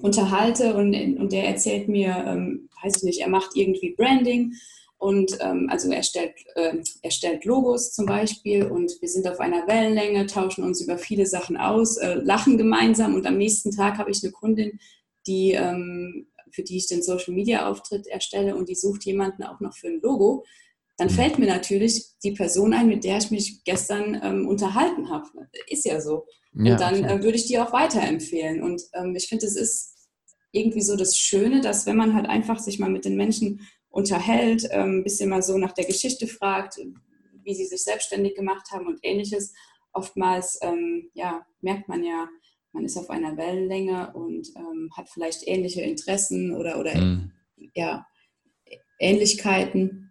[0.00, 4.52] unterhalte und, und der erzählt mir, ähm, weiß ich nicht, er macht irgendwie Branding
[4.98, 9.40] und ähm, also er stellt, äh, er stellt Logos zum Beispiel und wir sind auf
[9.40, 13.96] einer Wellenlänge, tauschen uns über viele Sachen aus, äh, lachen gemeinsam und am nächsten Tag
[13.98, 14.78] habe ich eine Kundin,
[15.26, 19.60] die ähm, für die ich den Social Media Auftritt erstelle und die sucht jemanden auch
[19.60, 20.44] noch für ein Logo
[20.98, 21.12] dann mhm.
[21.12, 25.28] fällt mir natürlich die Person ein, mit der ich mich gestern ähm, unterhalten habe.
[25.68, 26.26] Ist ja so.
[26.52, 28.62] Ja, und dann äh, würde ich die auch weiterempfehlen.
[28.62, 29.94] Und ähm, ich finde, es ist
[30.50, 34.66] irgendwie so das Schöne, dass wenn man halt einfach sich mal mit den Menschen unterhält,
[34.70, 36.78] ähm, ein bisschen mal so nach der Geschichte fragt,
[37.44, 39.54] wie sie sich selbstständig gemacht haben und ähnliches,
[39.92, 42.28] oftmals ähm, ja, merkt man ja,
[42.72, 47.32] man ist auf einer Wellenlänge und ähm, hat vielleicht ähnliche Interessen oder, oder mhm.
[47.74, 48.06] ja,
[48.98, 50.07] Ähnlichkeiten.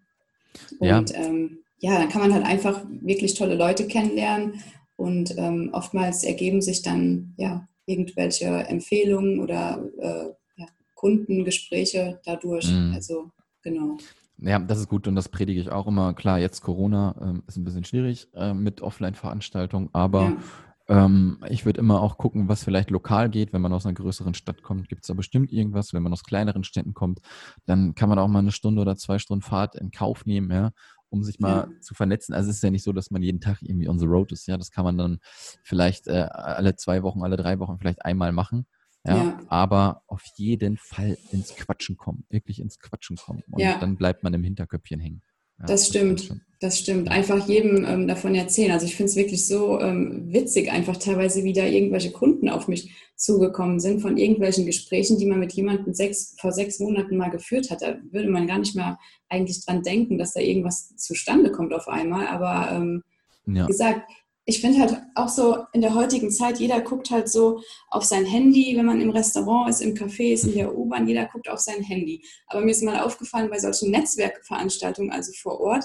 [0.79, 1.03] Und ja.
[1.13, 4.61] Ähm, ja, dann kann man halt einfach wirklich tolle Leute kennenlernen
[4.95, 12.71] und ähm, oftmals ergeben sich dann ja irgendwelche Empfehlungen oder äh, ja, Kundengespräche dadurch.
[12.71, 12.93] Mhm.
[12.95, 13.31] Also
[13.61, 13.97] genau.
[14.39, 16.13] Ja, das ist gut und das predige ich auch immer.
[16.13, 20.37] Klar, jetzt Corona ähm, ist ein bisschen schwierig äh, mit Offline-Veranstaltungen, aber ja.
[20.89, 23.53] Ähm, ich würde immer auch gucken, was vielleicht lokal geht.
[23.53, 25.93] Wenn man aus einer größeren Stadt kommt, gibt es da bestimmt irgendwas.
[25.93, 27.19] Wenn man aus kleineren Städten kommt,
[27.65, 30.71] dann kann man auch mal eine Stunde oder zwei Stunden Fahrt in Kauf nehmen, ja,
[31.09, 31.81] um sich mal ja.
[31.81, 32.33] zu vernetzen.
[32.33, 34.47] Also es ist ja nicht so, dass man jeden Tag irgendwie on the road ist.
[34.47, 35.19] Ja, das kann man dann
[35.63, 38.65] vielleicht äh, alle zwei Wochen, alle drei Wochen vielleicht einmal machen.
[39.05, 43.41] Ja, ja, aber auf jeden Fall ins Quatschen kommen, wirklich ins Quatschen kommen.
[43.51, 43.77] Und ja.
[43.77, 45.21] dann bleibt man im Hinterköpfchen hängen.
[45.59, 46.21] Ja, das, das stimmt.
[46.21, 47.09] stimmt das stimmt.
[47.09, 48.71] Einfach jedem ähm, davon erzählen.
[48.71, 52.95] Also ich finde es wirklich so ähm, witzig, einfach teilweise wieder irgendwelche Kunden auf mich
[53.15, 57.69] zugekommen sind von irgendwelchen Gesprächen, die man mit jemandem sechs, vor sechs Monaten mal geführt
[57.69, 57.81] hat.
[57.83, 58.97] Da würde man gar nicht mehr
[59.29, 62.27] eigentlich dran denken, dass da irgendwas zustande kommt auf einmal.
[62.27, 63.03] Aber ähm,
[63.45, 63.63] ja.
[63.63, 64.09] wie gesagt,
[64.49, 68.25] ich finde halt auch so in der heutigen Zeit, jeder guckt halt so auf sein
[68.25, 71.59] Handy, wenn man im Restaurant ist, im Café ist, in der U-Bahn, jeder guckt auf
[71.59, 72.23] sein Handy.
[72.47, 75.83] Aber mir ist mal aufgefallen, bei solchen Netzwerkveranstaltungen, also vor Ort,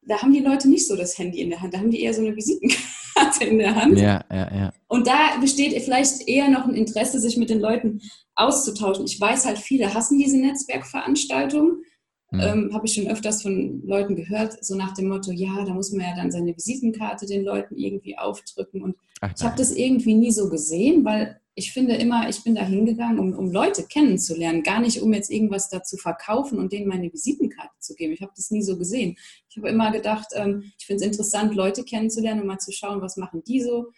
[0.00, 2.14] da haben die Leute nicht so das Handy in der Hand, da haben die eher
[2.14, 3.98] so eine Visitenkarte in der Hand.
[3.98, 4.72] Ja, ja, ja.
[4.88, 8.00] Und da besteht vielleicht eher noch ein Interesse, sich mit den Leuten
[8.36, 9.04] auszutauschen.
[9.04, 11.82] Ich weiß halt, viele hassen diese Netzwerkveranstaltungen.
[12.30, 12.40] Mhm.
[12.40, 15.92] Ähm, Habe ich schon öfters von Leuten gehört, so nach dem Motto, ja, da muss
[15.92, 18.82] man ja dann seine Visitenkarte den Leuten irgendwie aufdrücken.
[18.82, 22.54] Und Ach, ich habe das irgendwie nie so gesehen, weil ich finde immer, ich bin
[22.54, 26.86] da hingegangen, um, um Leute kennenzulernen, gar nicht, um jetzt irgendwas dazu verkaufen und denen
[26.86, 28.12] meine Visitenkarte zu geben.
[28.12, 29.16] Ich habe das nie so gesehen.
[29.48, 33.00] Ich habe immer gedacht, ähm, ich finde es interessant, Leute kennenzulernen und mal zu schauen,
[33.00, 33.90] was machen die so,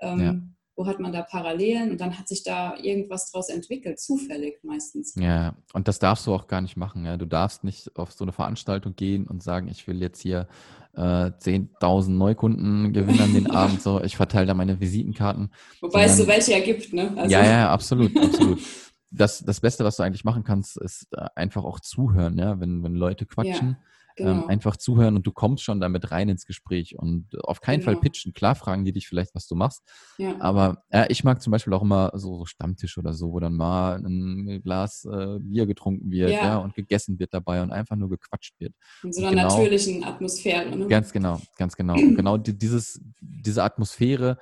[0.00, 0.40] ähm, ja.
[0.78, 5.16] Wo hat man da Parallelen und dann hat sich da irgendwas draus entwickelt, zufällig meistens.
[5.16, 7.04] Ja, und das darfst du auch gar nicht machen.
[7.04, 7.16] Ja?
[7.16, 10.46] Du darfst nicht auf so eine Veranstaltung gehen und sagen, ich will jetzt hier
[10.94, 13.82] äh, 10.000 Neukunden gewinnen an den Abend.
[13.82, 15.50] So, ich verteile da meine Visitenkarten.
[15.80, 17.12] Wobei Sondern, es so welche ergibt, ne?
[17.16, 17.32] Also.
[17.32, 18.60] Ja, ja, absolut, absolut.
[19.10, 22.84] Das, das Beste, was du eigentlich machen kannst, ist äh, einfach auch zuhören, ja, wenn,
[22.84, 23.70] wenn Leute quatschen.
[23.70, 23.76] Ja.
[24.18, 24.42] Ähm, genau.
[24.42, 27.92] Ähm, einfach zuhören und du kommst schon damit rein ins Gespräch und auf keinen genau.
[27.92, 28.32] Fall pitchen.
[28.32, 29.82] Klar fragen die dich vielleicht, was du machst.
[30.18, 30.34] Ja.
[30.40, 33.54] Aber äh, ich mag zum Beispiel auch immer so, so Stammtisch oder so, wo dann
[33.54, 36.44] mal ein Glas äh, Bier getrunken wird ja.
[36.44, 36.56] ja.
[36.58, 38.74] und gegessen wird dabei und einfach nur gequatscht wird.
[39.02, 40.76] In so einer genau, natürlichen Atmosphäre.
[40.76, 40.86] Ne?
[40.88, 41.94] Ganz genau, ganz genau.
[41.94, 44.38] Und genau die, dieses, diese Atmosphäre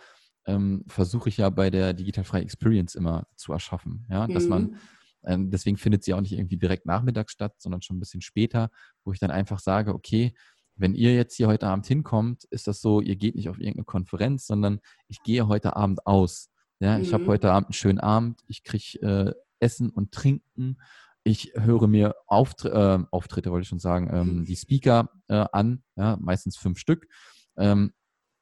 [0.47, 4.07] ähm, versuche ich ja bei der Digitalfreie Experience immer zu erschaffen.
[4.09, 4.49] Ja, dass mhm.
[4.49, 4.77] man
[5.22, 8.70] deswegen findet sie auch nicht irgendwie direkt nachmittags statt, sondern schon ein bisschen später,
[9.05, 10.35] wo ich dann einfach sage, okay,
[10.76, 13.85] wenn ihr jetzt hier heute Abend hinkommt, ist das so, ihr geht nicht auf irgendeine
[13.85, 16.50] Konferenz, sondern ich gehe heute Abend aus.
[16.81, 17.02] Ja, mhm.
[17.02, 20.79] ich habe heute Abend einen schönen Abend, ich kriege äh, Essen und Trinken,
[21.24, 25.83] ich höre mir Auftr äh, Auftritte, wollte ich schon sagen, ähm, die Speaker äh, an,
[25.96, 27.09] ja, meistens fünf Stück.
[27.57, 27.92] Ähm,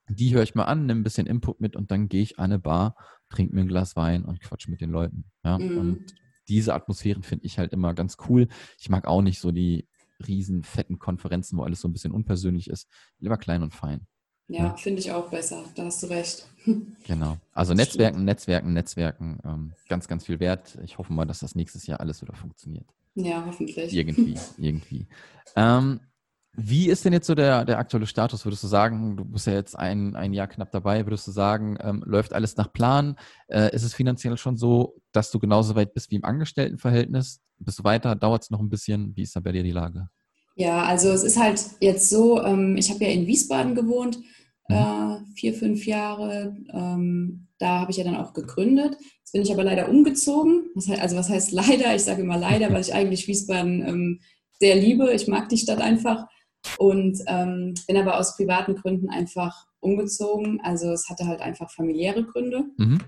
[0.08, 2.46] die höre ich mal an, nehme ein bisschen Input mit und dann gehe ich an
[2.46, 2.96] eine Bar,
[3.30, 5.24] trinke mir ein Glas Wein und quatsch mit den Leuten.
[5.44, 5.58] Ja?
[5.58, 5.78] Mhm.
[5.78, 6.14] Und
[6.48, 8.48] diese Atmosphären finde ich halt immer ganz cool.
[8.78, 9.88] Ich mag auch nicht so die
[10.26, 12.88] riesen fetten Konferenzen, wo alles so ein bisschen unpersönlich ist.
[13.18, 14.06] Lieber klein und fein.
[14.48, 14.76] Ja, ja.
[14.76, 15.64] finde ich auch besser.
[15.74, 16.46] Da hast du recht.
[17.06, 17.36] Genau.
[17.52, 18.24] Also Netzwerken.
[18.24, 19.38] Netzwerken, Netzwerken.
[19.44, 20.78] Ähm, ganz, ganz viel wert.
[20.82, 22.86] Ich hoffe mal, dass das nächstes Jahr alles wieder funktioniert.
[23.14, 23.92] Ja, hoffentlich.
[23.92, 25.06] Irgendwie, irgendwie.
[25.56, 26.00] Ähm,
[26.56, 28.44] wie ist denn jetzt so der, der aktuelle Status?
[28.44, 31.76] Würdest du sagen, du bist ja jetzt ein, ein Jahr knapp dabei, würdest du sagen,
[31.80, 33.16] ähm, läuft alles nach Plan?
[33.48, 37.40] Äh, ist es finanziell schon so, dass du genauso weit bist wie im Angestelltenverhältnis?
[37.58, 38.14] Bist du weiter?
[38.14, 39.16] Dauert es noch ein bisschen?
[39.16, 40.08] Wie ist da bei dir die Lage?
[40.56, 44.18] Ja, also es ist halt jetzt so, ähm, ich habe ja in Wiesbaden gewohnt,
[44.68, 44.76] mhm.
[44.76, 46.56] äh, vier, fünf Jahre.
[46.72, 48.96] Ähm, da habe ich ja dann auch gegründet.
[49.18, 50.66] Jetzt bin ich aber leider umgezogen.
[50.76, 51.94] Was also was heißt leider?
[51.96, 54.20] Ich sage immer leider, weil ich eigentlich Wiesbaden ähm,
[54.60, 55.12] sehr liebe.
[55.12, 56.26] Ich mag die Stadt einfach
[56.78, 60.60] und ähm, bin aber aus privaten Gründen einfach umgezogen.
[60.62, 62.64] Also es hatte halt einfach familiäre Gründe.
[62.76, 63.00] Mhm.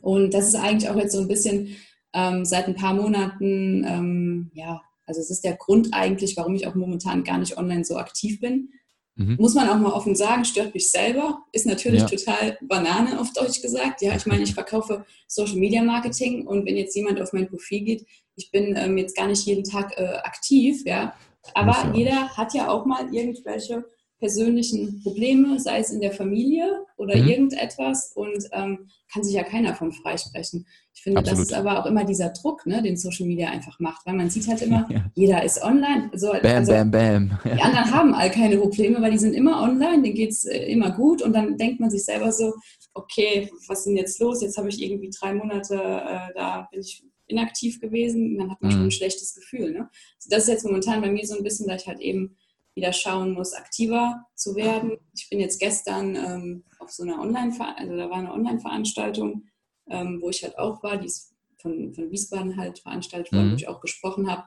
[0.00, 1.76] Und das ist eigentlich auch jetzt so ein bisschen
[2.12, 6.66] ähm, seit ein paar Monaten, ähm, ja, also es ist der Grund eigentlich, warum ich
[6.66, 8.70] auch momentan gar nicht online so aktiv bin.
[9.16, 9.36] Mhm.
[9.38, 12.06] Muss man auch mal offen sagen, stört mich selber, ist natürlich ja.
[12.06, 14.02] total Banane auf Deutsch gesagt.
[14.02, 17.80] Ja, ich meine, ich verkaufe Social Media Marketing und wenn jetzt jemand auf mein Profil
[17.82, 21.14] geht, ich bin ähm, jetzt gar nicht jeden Tag äh, aktiv, ja,
[21.54, 23.84] aber jeder hat ja auch mal irgendwelche
[24.20, 27.26] persönlichen Probleme, sei es in der Familie oder mhm.
[27.26, 30.66] irgendetwas und ähm, kann sich ja keiner von freisprechen.
[30.94, 31.40] Ich finde, Absolut.
[31.40, 34.28] das ist aber auch immer dieser Druck, ne, den Social Media einfach macht, weil man
[34.28, 35.06] sieht halt immer, ja.
[35.14, 36.10] jeder ist online.
[36.14, 37.38] So, bam, also, bam, bam.
[37.44, 37.50] Ja.
[37.54, 40.66] Die anderen haben all keine Probleme, weil die sind immer online, denen geht es äh,
[40.66, 42.52] immer gut und dann denkt man sich selber so,
[42.92, 44.42] okay, was ist denn jetzt los?
[44.42, 48.70] Jetzt habe ich irgendwie drei Monate, äh, da bin ich inaktiv gewesen, dann hat man
[48.70, 48.74] mhm.
[48.74, 49.72] schon ein schlechtes Gefühl.
[49.72, 49.90] Ne?
[50.16, 52.36] Also das ist jetzt momentan bei mir so ein bisschen, dass ich halt eben
[52.74, 54.98] wieder schauen muss, aktiver zu werden.
[55.14, 59.44] Ich bin jetzt gestern ähm, auf so einer Online, also da war eine Online-Veranstaltung,
[59.88, 63.52] ähm, wo ich halt auch war, die ist von, von Wiesbaden halt veranstaltet worden, mhm.
[63.52, 64.44] wo ich auch gesprochen habe.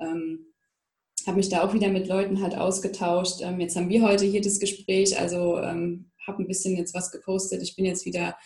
[0.00, 0.46] Ähm,
[1.26, 3.40] habe mich da auch wieder mit Leuten halt ausgetauscht.
[3.42, 7.10] Ähm, jetzt haben wir heute hier das Gespräch, also ähm, habe ein bisschen jetzt was
[7.10, 7.62] gepostet.
[7.62, 8.36] Ich bin jetzt wieder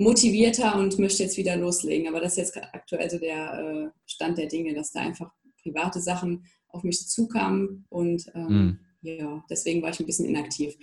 [0.00, 2.08] motivierter und möchte jetzt wieder loslegen.
[2.08, 5.30] Aber das ist jetzt aktuell so der äh, Stand der Dinge, dass da einfach
[5.62, 9.06] private Sachen auf mich zukamen und ähm, mm.
[9.06, 10.74] ja, deswegen war ich ein bisschen inaktiv.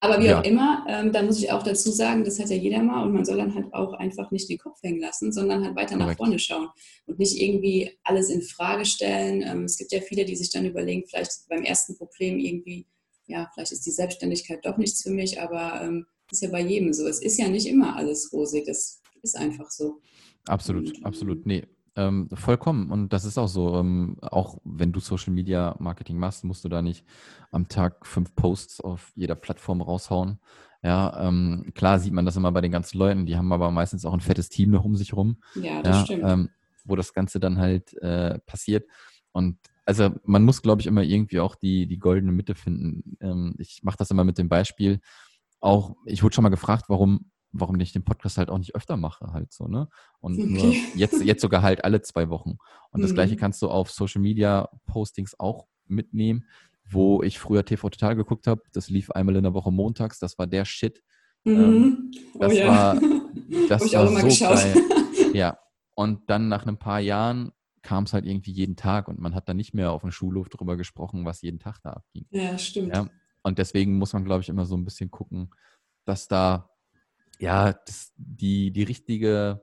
[0.00, 0.40] Aber wie ja.
[0.40, 3.12] auch immer, ähm, da muss ich auch dazu sagen, das hat ja jeder mal und
[3.12, 6.10] man soll dann halt auch einfach nicht den Kopf hängen lassen, sondern halt weiter Correct.
[6.10, 6.68] nach vorne schauen
[7.06, 9.42] und nicht irgendwie alles in Frage stellen.
[9.42, 12.86] Ähm, es gibt ja viele, die sich dann überlegen, vielleicht beim ersten Problem irgendwie,
[13.26, 16.92] ja, vielleicht ist die Selbstständigkeit doch nichts für mich, aber ähm, ist ja bei jedem
[16.92, 17.06] so.
[17.06, 20.00] Es ist ja nicht immer alles rosig, das ist einfach so.
[20.46, 21.38] Absolut, und, absolut.
[21.38, 22.90] Ähm, nee, ähm, vollkommen.
[22.90, 23.76] Und das ist auch so.
[23.76, 27.04] Ähm, auch wenn du Social Media Marketing machst, musst du da nicht
[27.50, 30.38] am Tag fünf Posts auf jeder Plattform raushauen.
[30.82, 34.04] Ja, ähm, klar sieht man das immer bei den ganzen Leuten, die haben aber meistens
[34.04, 35.36] auch ein fettes Team noch um sich rum.
[35.54, 36.24] Ja, das ja, stimmt.
[36.26, 36.48] Ähm,
[36.84, 38.88] wo das Ganze dann halt äh, passiert.
[39.30, 43.16] Und also man muss, glaube ich, immer irgendwie auch die, die goldene Mitte finden.
[43.20, 45.00] Ähm, ich mache das immer mit dem Beispiel.
[45.62, 48.96] Auch, ich wurde schon mal gefragt, warum warum ich den Podcast halt auch nicht öfter
[48.96, 49.88] mache, halt so, ne?
[50.20, 50.46] Und okay.
[50.46, 52.56] nur jetzt, jetzt sogar halt alle zwei Wochen.
[52.90, 53.02] Und mhm.
[53.02, 53.38] das gleiche mhm.
[53.38, 56.46] kannst du auf Social Media Postings auch mitnehmen,
[56.90, 58.62] wo ich früher TV Total geguckt habe.
[58.72, 61.02] Das lief einmal in der Woche montags, das war der Shit.
[61.44, 61.54] Mhm.
[61.54, 62.68] Ähm, oh das oh, ja.
[62.68, 62.94] war,
[63.68, 64.56] das war so geschaut.
[64.56, 64.74] geil.
[65.34, 65.58] Ja.
[65.94, 69.48] Und dann nach ein paar Jahren kam es halt irgendwie jeden Tag und man hat
[69.48, 72.26] dann nicht mehr auf dem Schulhof darüber gesprochen, was jeden Tag da abging.
[72.30, 72.94] Ja, stimmt.
[72.94, 73.06] Ja?
[73.42, 75.50] Und deswegen muss man, glaube ich, immer so ein bisschen gucken,
[76.04, 76.70] dass da
[77.42, 79.62] ja, das, die, die richtige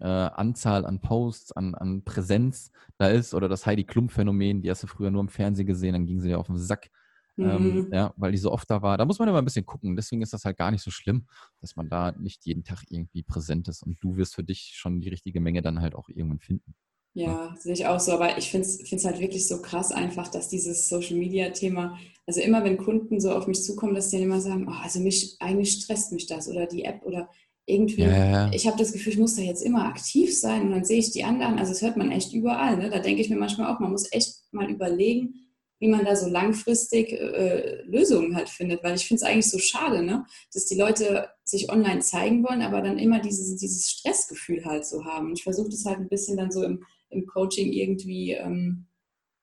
[0.00, 4.82] äh, Anzahl an Posts, an, an Präsenz da ist oder das Heidi Klum-Phänomen, die hast
[4.82, 6.90] du früher nur im Fernsehen gesehen, dann ging sie ja auf den Sack,
[7.38, 7.88] ähm, mhm.
[7.92, 8.98] ja, weil die so oft da war.
[8.98, 9.94] Da muss man immer ein bisschen gucken.
[9.96, 11.26] Deswegen ist das halt gar nicht so schlimm,
[11.60, 15.00] dass man da nicht jeden Tag irgendwie präsent ist und du wirst für dich schon
[15.00, 16.74] die richtige Menge dann halt auch irgendwann finden.
[17.12, 18.12] Ja, sehe ich auch so.
[18.12, 22.76] Aber ich finde es halt wirklich so krass einfach, dass dieses Social-Media-Thema, also immer wenn
[22.76, 26.12] Kunden so auf mich zukommen, dass die dann immer sagen, oh, also mich, eigentlich stresst
[26.12, 27.28] mich das oder die App oder
[27.66, 28.50] irgendwie, ja, ja, ja.
[28.52, 31.12] ich habe das Gefühl, ich muss da jetzt immer aktiv sein und dann sehe ich
[31.12, 32.76] die anderen, also das hört man echt überall.
[32.76, 32.90] Ne?
[32.90, 35.34] Da denke ich mir manchmal auch, man muss echt mal überlegen,
[35.78, 39.58] wie man da so langfristig äh, Lösungen halt findet, weil ich finde es eigentlich so
[39.58, 40.26] schade, ne?
[40.52, 45.04] dass die Leute sich online zeigen wollen, aber dann immer dieses, dieses Stressgefühl halt so
[45.04, 45.28] haben.
[45.28, 48.86] Und ich versuche das halt ein bisschen dann so im im Coaching irgendwie, ähm,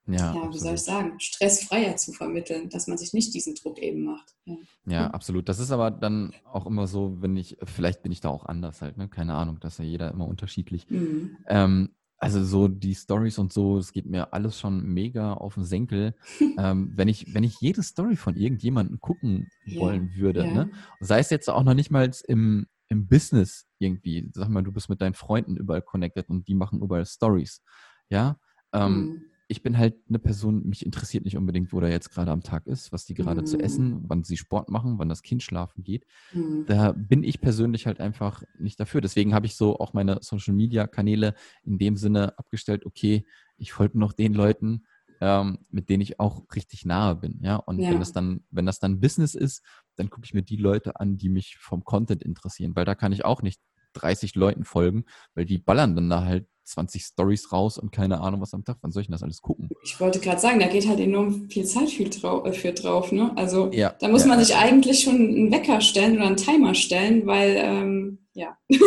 [0.08, 3.80] ja, ja wie soll ich sagen, stressfreier zu vermitteln, dass man sich nicht diesen Druck
[3.80, 4.36] eben macht.
[4.46, 4.56] Ja.
[4.86, 5.50] ja, absolut.
[5.50, 8.82] Das ist aber dann auch immer so, wenn ich, vielleicht bin ich da auch anders
[8.82, 9.10] halt, ne?
[9.10, 10.90] keine Ahnung, das ist ja jeder immer unterschiedlich.
[10.90, 11.38] Mhm.
[11.48, 15.66] Ähm, also so die Stories und so, es geht mir alles schon mega auf den
[15.66, 16.16] Senkel.
[16.58, 20.54] ähm, wenn ich, wenn ich jede Story von irgendjemandem gucken ja, wollen würde, ja.
[20.54, 20.72] ne?
[21.00, 24.90] sei es jetzt auch noch nicht mal im, im Business irgendwie, sag mal, du bist
[24.90, 27.62] mit deinen Freunden überall connected und die machen überall Stories.
[28.10, 28.40] Ja.
[28.74, 29.22] Ähm, mhm.
[29.50, 32.68] Ich bin halt eine Person, mich interessiert nicht unbedingt, wo der jetzt gerade am Tag
[32.68, 33.46] ist, was die gerade mhm.
[33.46, 36.06] zu essen, wann sie Sport machen, wann das Kind schlafen geht.
[36.34, 36.66] Mhm.
[36.68, 39.00] Da bin ich persönlich halt einfach nicht dafür.
[39.00, 43.26] Deswegen habe ich so auch meine Social Media Kanäle in dem Sinne abgestellt, okay,
[43.58, 44.84] ich folge noch den Leuten,
[45.22, 47.40] ähm, mit denen ich auch richtig nahe bin.
[47.42, 47.92] Ja, und ja.
[47.92, 49.64] wenn das dann, wenn das dann Business ist,
[49.98, 53.12] dann gucke ich mir die Leute an, die mich vom Content interessieren, weil da kann
[53.12, 53.60] ich auch nicht
[53.94, 55.06] 30 Leuten folgen,
[55.36, 58.78] weil die ballern dann da halt 20 Stories raus und keine Ahnung was am Tag.
[58.82, 59.70] Wann soll ich denn das alles gucken?
[59.84, 63.12] Ich wollte gerade sagen, da geht halt enorm viel Zeit für, für drauf.
[63.12, 63.32] Ne?
[63.38, 66.74] Also ja, da muss ja, man sich eigentlich schon einen Wecker stellen oder einen Timer
[66.76, 68.58] stellen, weil ähm, ja.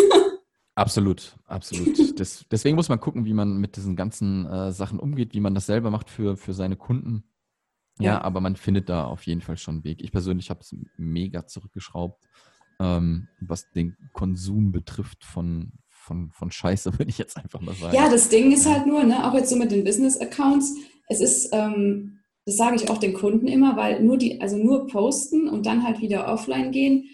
[0.77, 2.18] Absolut, absolut.
[2.18, 5.55] Das, deswegen muss man gucken, wie man mit diesen ganzen äh, Sachen umgeht, wie man
[5.55, 7.25] das selber macht für, für seine Kunden.
[8.01, 10.03] Ja, ja, aber man findet da auf jeden Fall schon einen Weg.
[10.03, 12.25] Ich persönlich habe es mega zurückgeschraubt,
[12.81, 17.95] ähm, was den Konsum betrifft von, von, von Scheiße, würde ich jetzt einfach mal sagen.
[17.95, 20.77] Ja, das Ding ist halt nur, ne, auch jetzt so mit den Business-Accounts,
[21.09, 24.87] es ist, ähm, das sage ich auch den Kunden immer, weil nur die, also nur
[24.87, 27.11] posten und dann halt wieder offline gehen,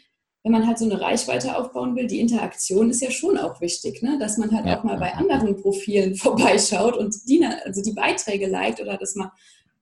[0.46, 4.01] wenn man halt so eine Reichweite aufbauen will, die Interaktion ist ja schon auch wichtig,
[4.03, 4.16] ne?
[4.20, 4.79] dass man halt ja.
[4.79, 9.31] auch mal bei anderen Profilen vorbeischaut und die, also die Beiträge liked oder dass man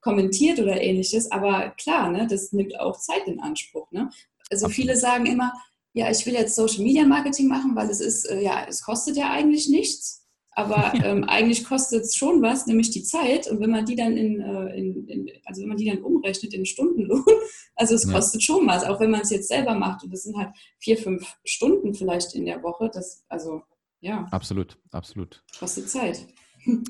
[0.05, 1.33] kommentiert oder ähnliches.
[1.33, 3.91] Aber klar, ne, das nimmt auch Zeit in Anspruch.
[3.91, 4.11] Ne?
[4.51, 5.53] Also viele sagen immer,
[5.95, 9.17] ja, ich will jetzt Social Media Marketing machen, weil es ist, äh, ja, es kostet
[9.17, 10.21] ja eigentlich nichts.
[10.57, 13.49] Aber ähm, eigentlich kostet es schon was, nämlich die Zeit.
[13.51, 16.53] Und wenn man die dann in, äh, in, in, also wenn man die dann umrechnet
[16.53, 17.25] in Stundenlohn,
[17.77, 18.13] also es ja.
[18.13, 20.05] kostet schon was, auch wenn man es jetzt selber macht.
[20.05, 22.91] Und das sind halt vier, fünf Stunden vielleicht in der Woche.
[22.93, 23.63] Das, also
[24.01, 24.29] ja.
[24.33, 25.43] Absolut, absolut.
[25.59, 26.27] Kostet Zeit.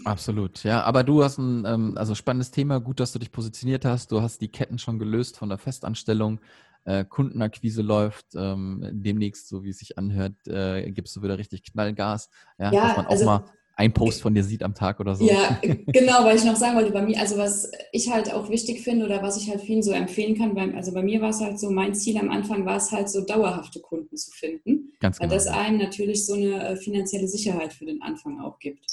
[0.05, 0.83] Absolut, ja.
[0.83, 2.79] Aber du hast ein ähm, also spannendes Thema.
[2.81, 4.13] Gut, dass du dich positioniert hast.
[4.13, 6.41] Du hast die Ketten schon gelöst von der Festanstellung.
[6.85, 8.27] Äh, Kundenakquise läuft.
[8.35, 12.29] Ähm, demnächst, so wie es sich anhört, äh, gibst du wieder richtig Knallgas.
[12.59, 13.45] Ja, ja dass man auch also, mal
[13.77, 15.27] ein Post von dir sieht am Tag oder so.
[15.27, 18.83] Ja, genau, weil ich noch sagen wollte, bei mir, also was ich halt auch wichtig
[18.83, 21.41] finde oder was ich halt vielen so empfehlen kann, beim, also bei mir war es
[21.41, 24.93] halt so, mein Ziel am Anfang war es halt so, dauerhafte Kunden zu finden.
[25.01, 25.31] Ganz genau.
[25.31, 28.87] Weil das einem natürlich so eine äh, finanzielle Sicherheit für den Anfang auch gibt.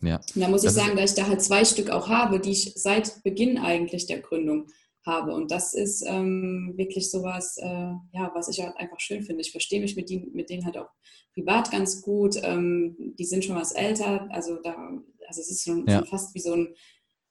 [0.00, 0.16] Ja.
[0.34, 2.72] Und da muss ich sagen, dass ich da halt zwei Stück auch habe, die ich
[2.76, 4.68] seit Beginn eigentlich der Gründung
[5.04, 5.34] habe.
[5.34, 9.40] Und das ist ähm, wirklich sowas, äh, ja, was ich halt einfach schön finde.
[9.40, 10.90] Ich verstehe mich mit, die, mit denen halt auch
[11.34, 12.36] privat ganz gut.
[12.42, 14.76] Ähm, die sind schon was älter, also da,
[15.26, 16.04] also es ist schon, ja.
[16.04, 16.74] fast wie so ein,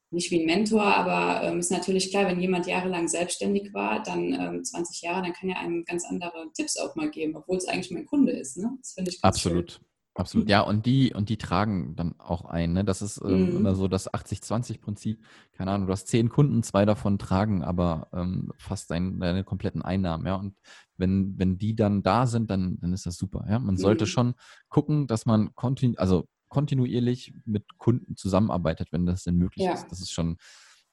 [0.09, 4.33] nicht wie ein Mentor, aber ähm, ist natürlich klar, wenn jemand jahrelang selbstständig war, dann
[4.33, 7.67] ähm, 20 Jahre, dann kann er einem ganz andere Tipps auch mal geben, obwohl es
[7.67, 8.57] eigentlich mein Kunde ist.
[8.57, 8.71] Ne?
[8.79, 9.71] Das finde ich ganz Absolut.
[9.71, 9.86] Schön.
[10.17, 12.73] Absolut, ja, und die, und die tragen dann auch ein.
[12.73, 12.83] Ne?
[12.83, 13.57] Das ist ähm, mhm.
[13.57, 15.23] immer so das 80-20-Prinzip.
[15.53, 19.83] Keine Ahnung, du hast zehn Kunden, zwei davon tragen aber ähm, fast dein, deine kompletten
[19.83, 20.35] Einnahmen, ja.
[20.35, 20.55] Und
[20.97, 23.45] wenn, wenn die dann da sind, dann, dann ist das super.
[23.47, 23.59] Ja?
[23.59, 24.09] Man sollte mhm.
[24.09, 24.33] schon
[24.69, 29.73] gucken, dass man kontinu also kontinuierlich mit Kunden zusammenarbeitet, wenn das denn möglich ja.
[29.73, 29.87] ist.
[29.91, 30.37] Das ist schon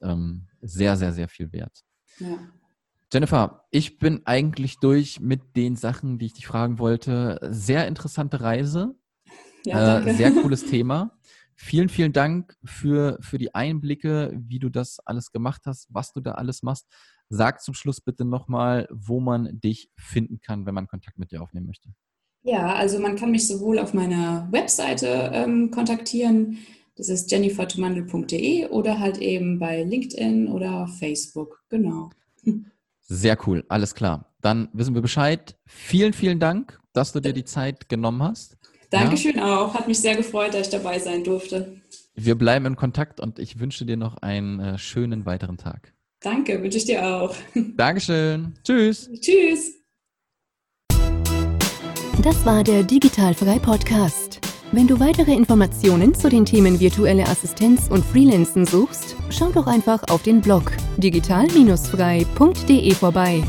[0.02, 1.82] ähm, sehr, sehr, sehr viel wert.
[2.18, 2.38] Ja.
[3.12, 7.38] Jennifer, ich bin eigentlich durch mit den Sachen, die ich dich fragen wollte.
[7.50, 8.96] Sehr interessante Reise.
[9.64, 11.18] Ja, äh, sehr cooles Thema.
[11.56, 16.20] Vielen, vielen Dank für, für die Einblicke, wie du das alles gemacht hast, was du
[16.20, 16.86] da alles machst.
[17.28, 21.42] Sag zum Schluss bitte nochmal, wo man dich finden kann, wenn man Kontakt mit dir
[21.42, 21.90] aufnehmen möchte.
[22.42, 26.58] Ja, also man kann mich sowohl auf meiner Webseite ähm, kontaktieren,
[26.96, 31.64] das ist jennifertumandel.de oder halt eben bei LinkedIn oder Facebook.
[31.68, 32.10] Genau.
[33.00, 34.32] Sehr cool, alles klar.
[34.40, 35.56] Dann wissen wir Bescheid.
[35.66, 38.56] Vielen, vielen Dank, dass du dir die Zeit genommen hast.
[38.94, 39.58] Dankeschön ja.
[39.58, 39.74] auch.
[39.74, 41.80] Hat mich sehr gefreut, dass ich dabei sein durfte.
[42.14, 45.92] Wir bleiben in Kontakt und ich wünsche dir noch einen äh, schönen weiteren Tag.
[46.20, 47.34] Danke, wünsche ich dir auch.
[47.76, 48.54] Dankeschön.
[48.64, 49.10] Tschüss.
[49.20, 49.72] Tschüss.
[52.22, 54.40] Das war der Digitalfrei Podcast.
[54.72, 60.02] Wenn du weitere Informationen zu den Themen virtuelle Assistenz und Freelancen suchst, schau doch einfach
[60.08, 63.42] auf den Blog digital-frei.de vorbei.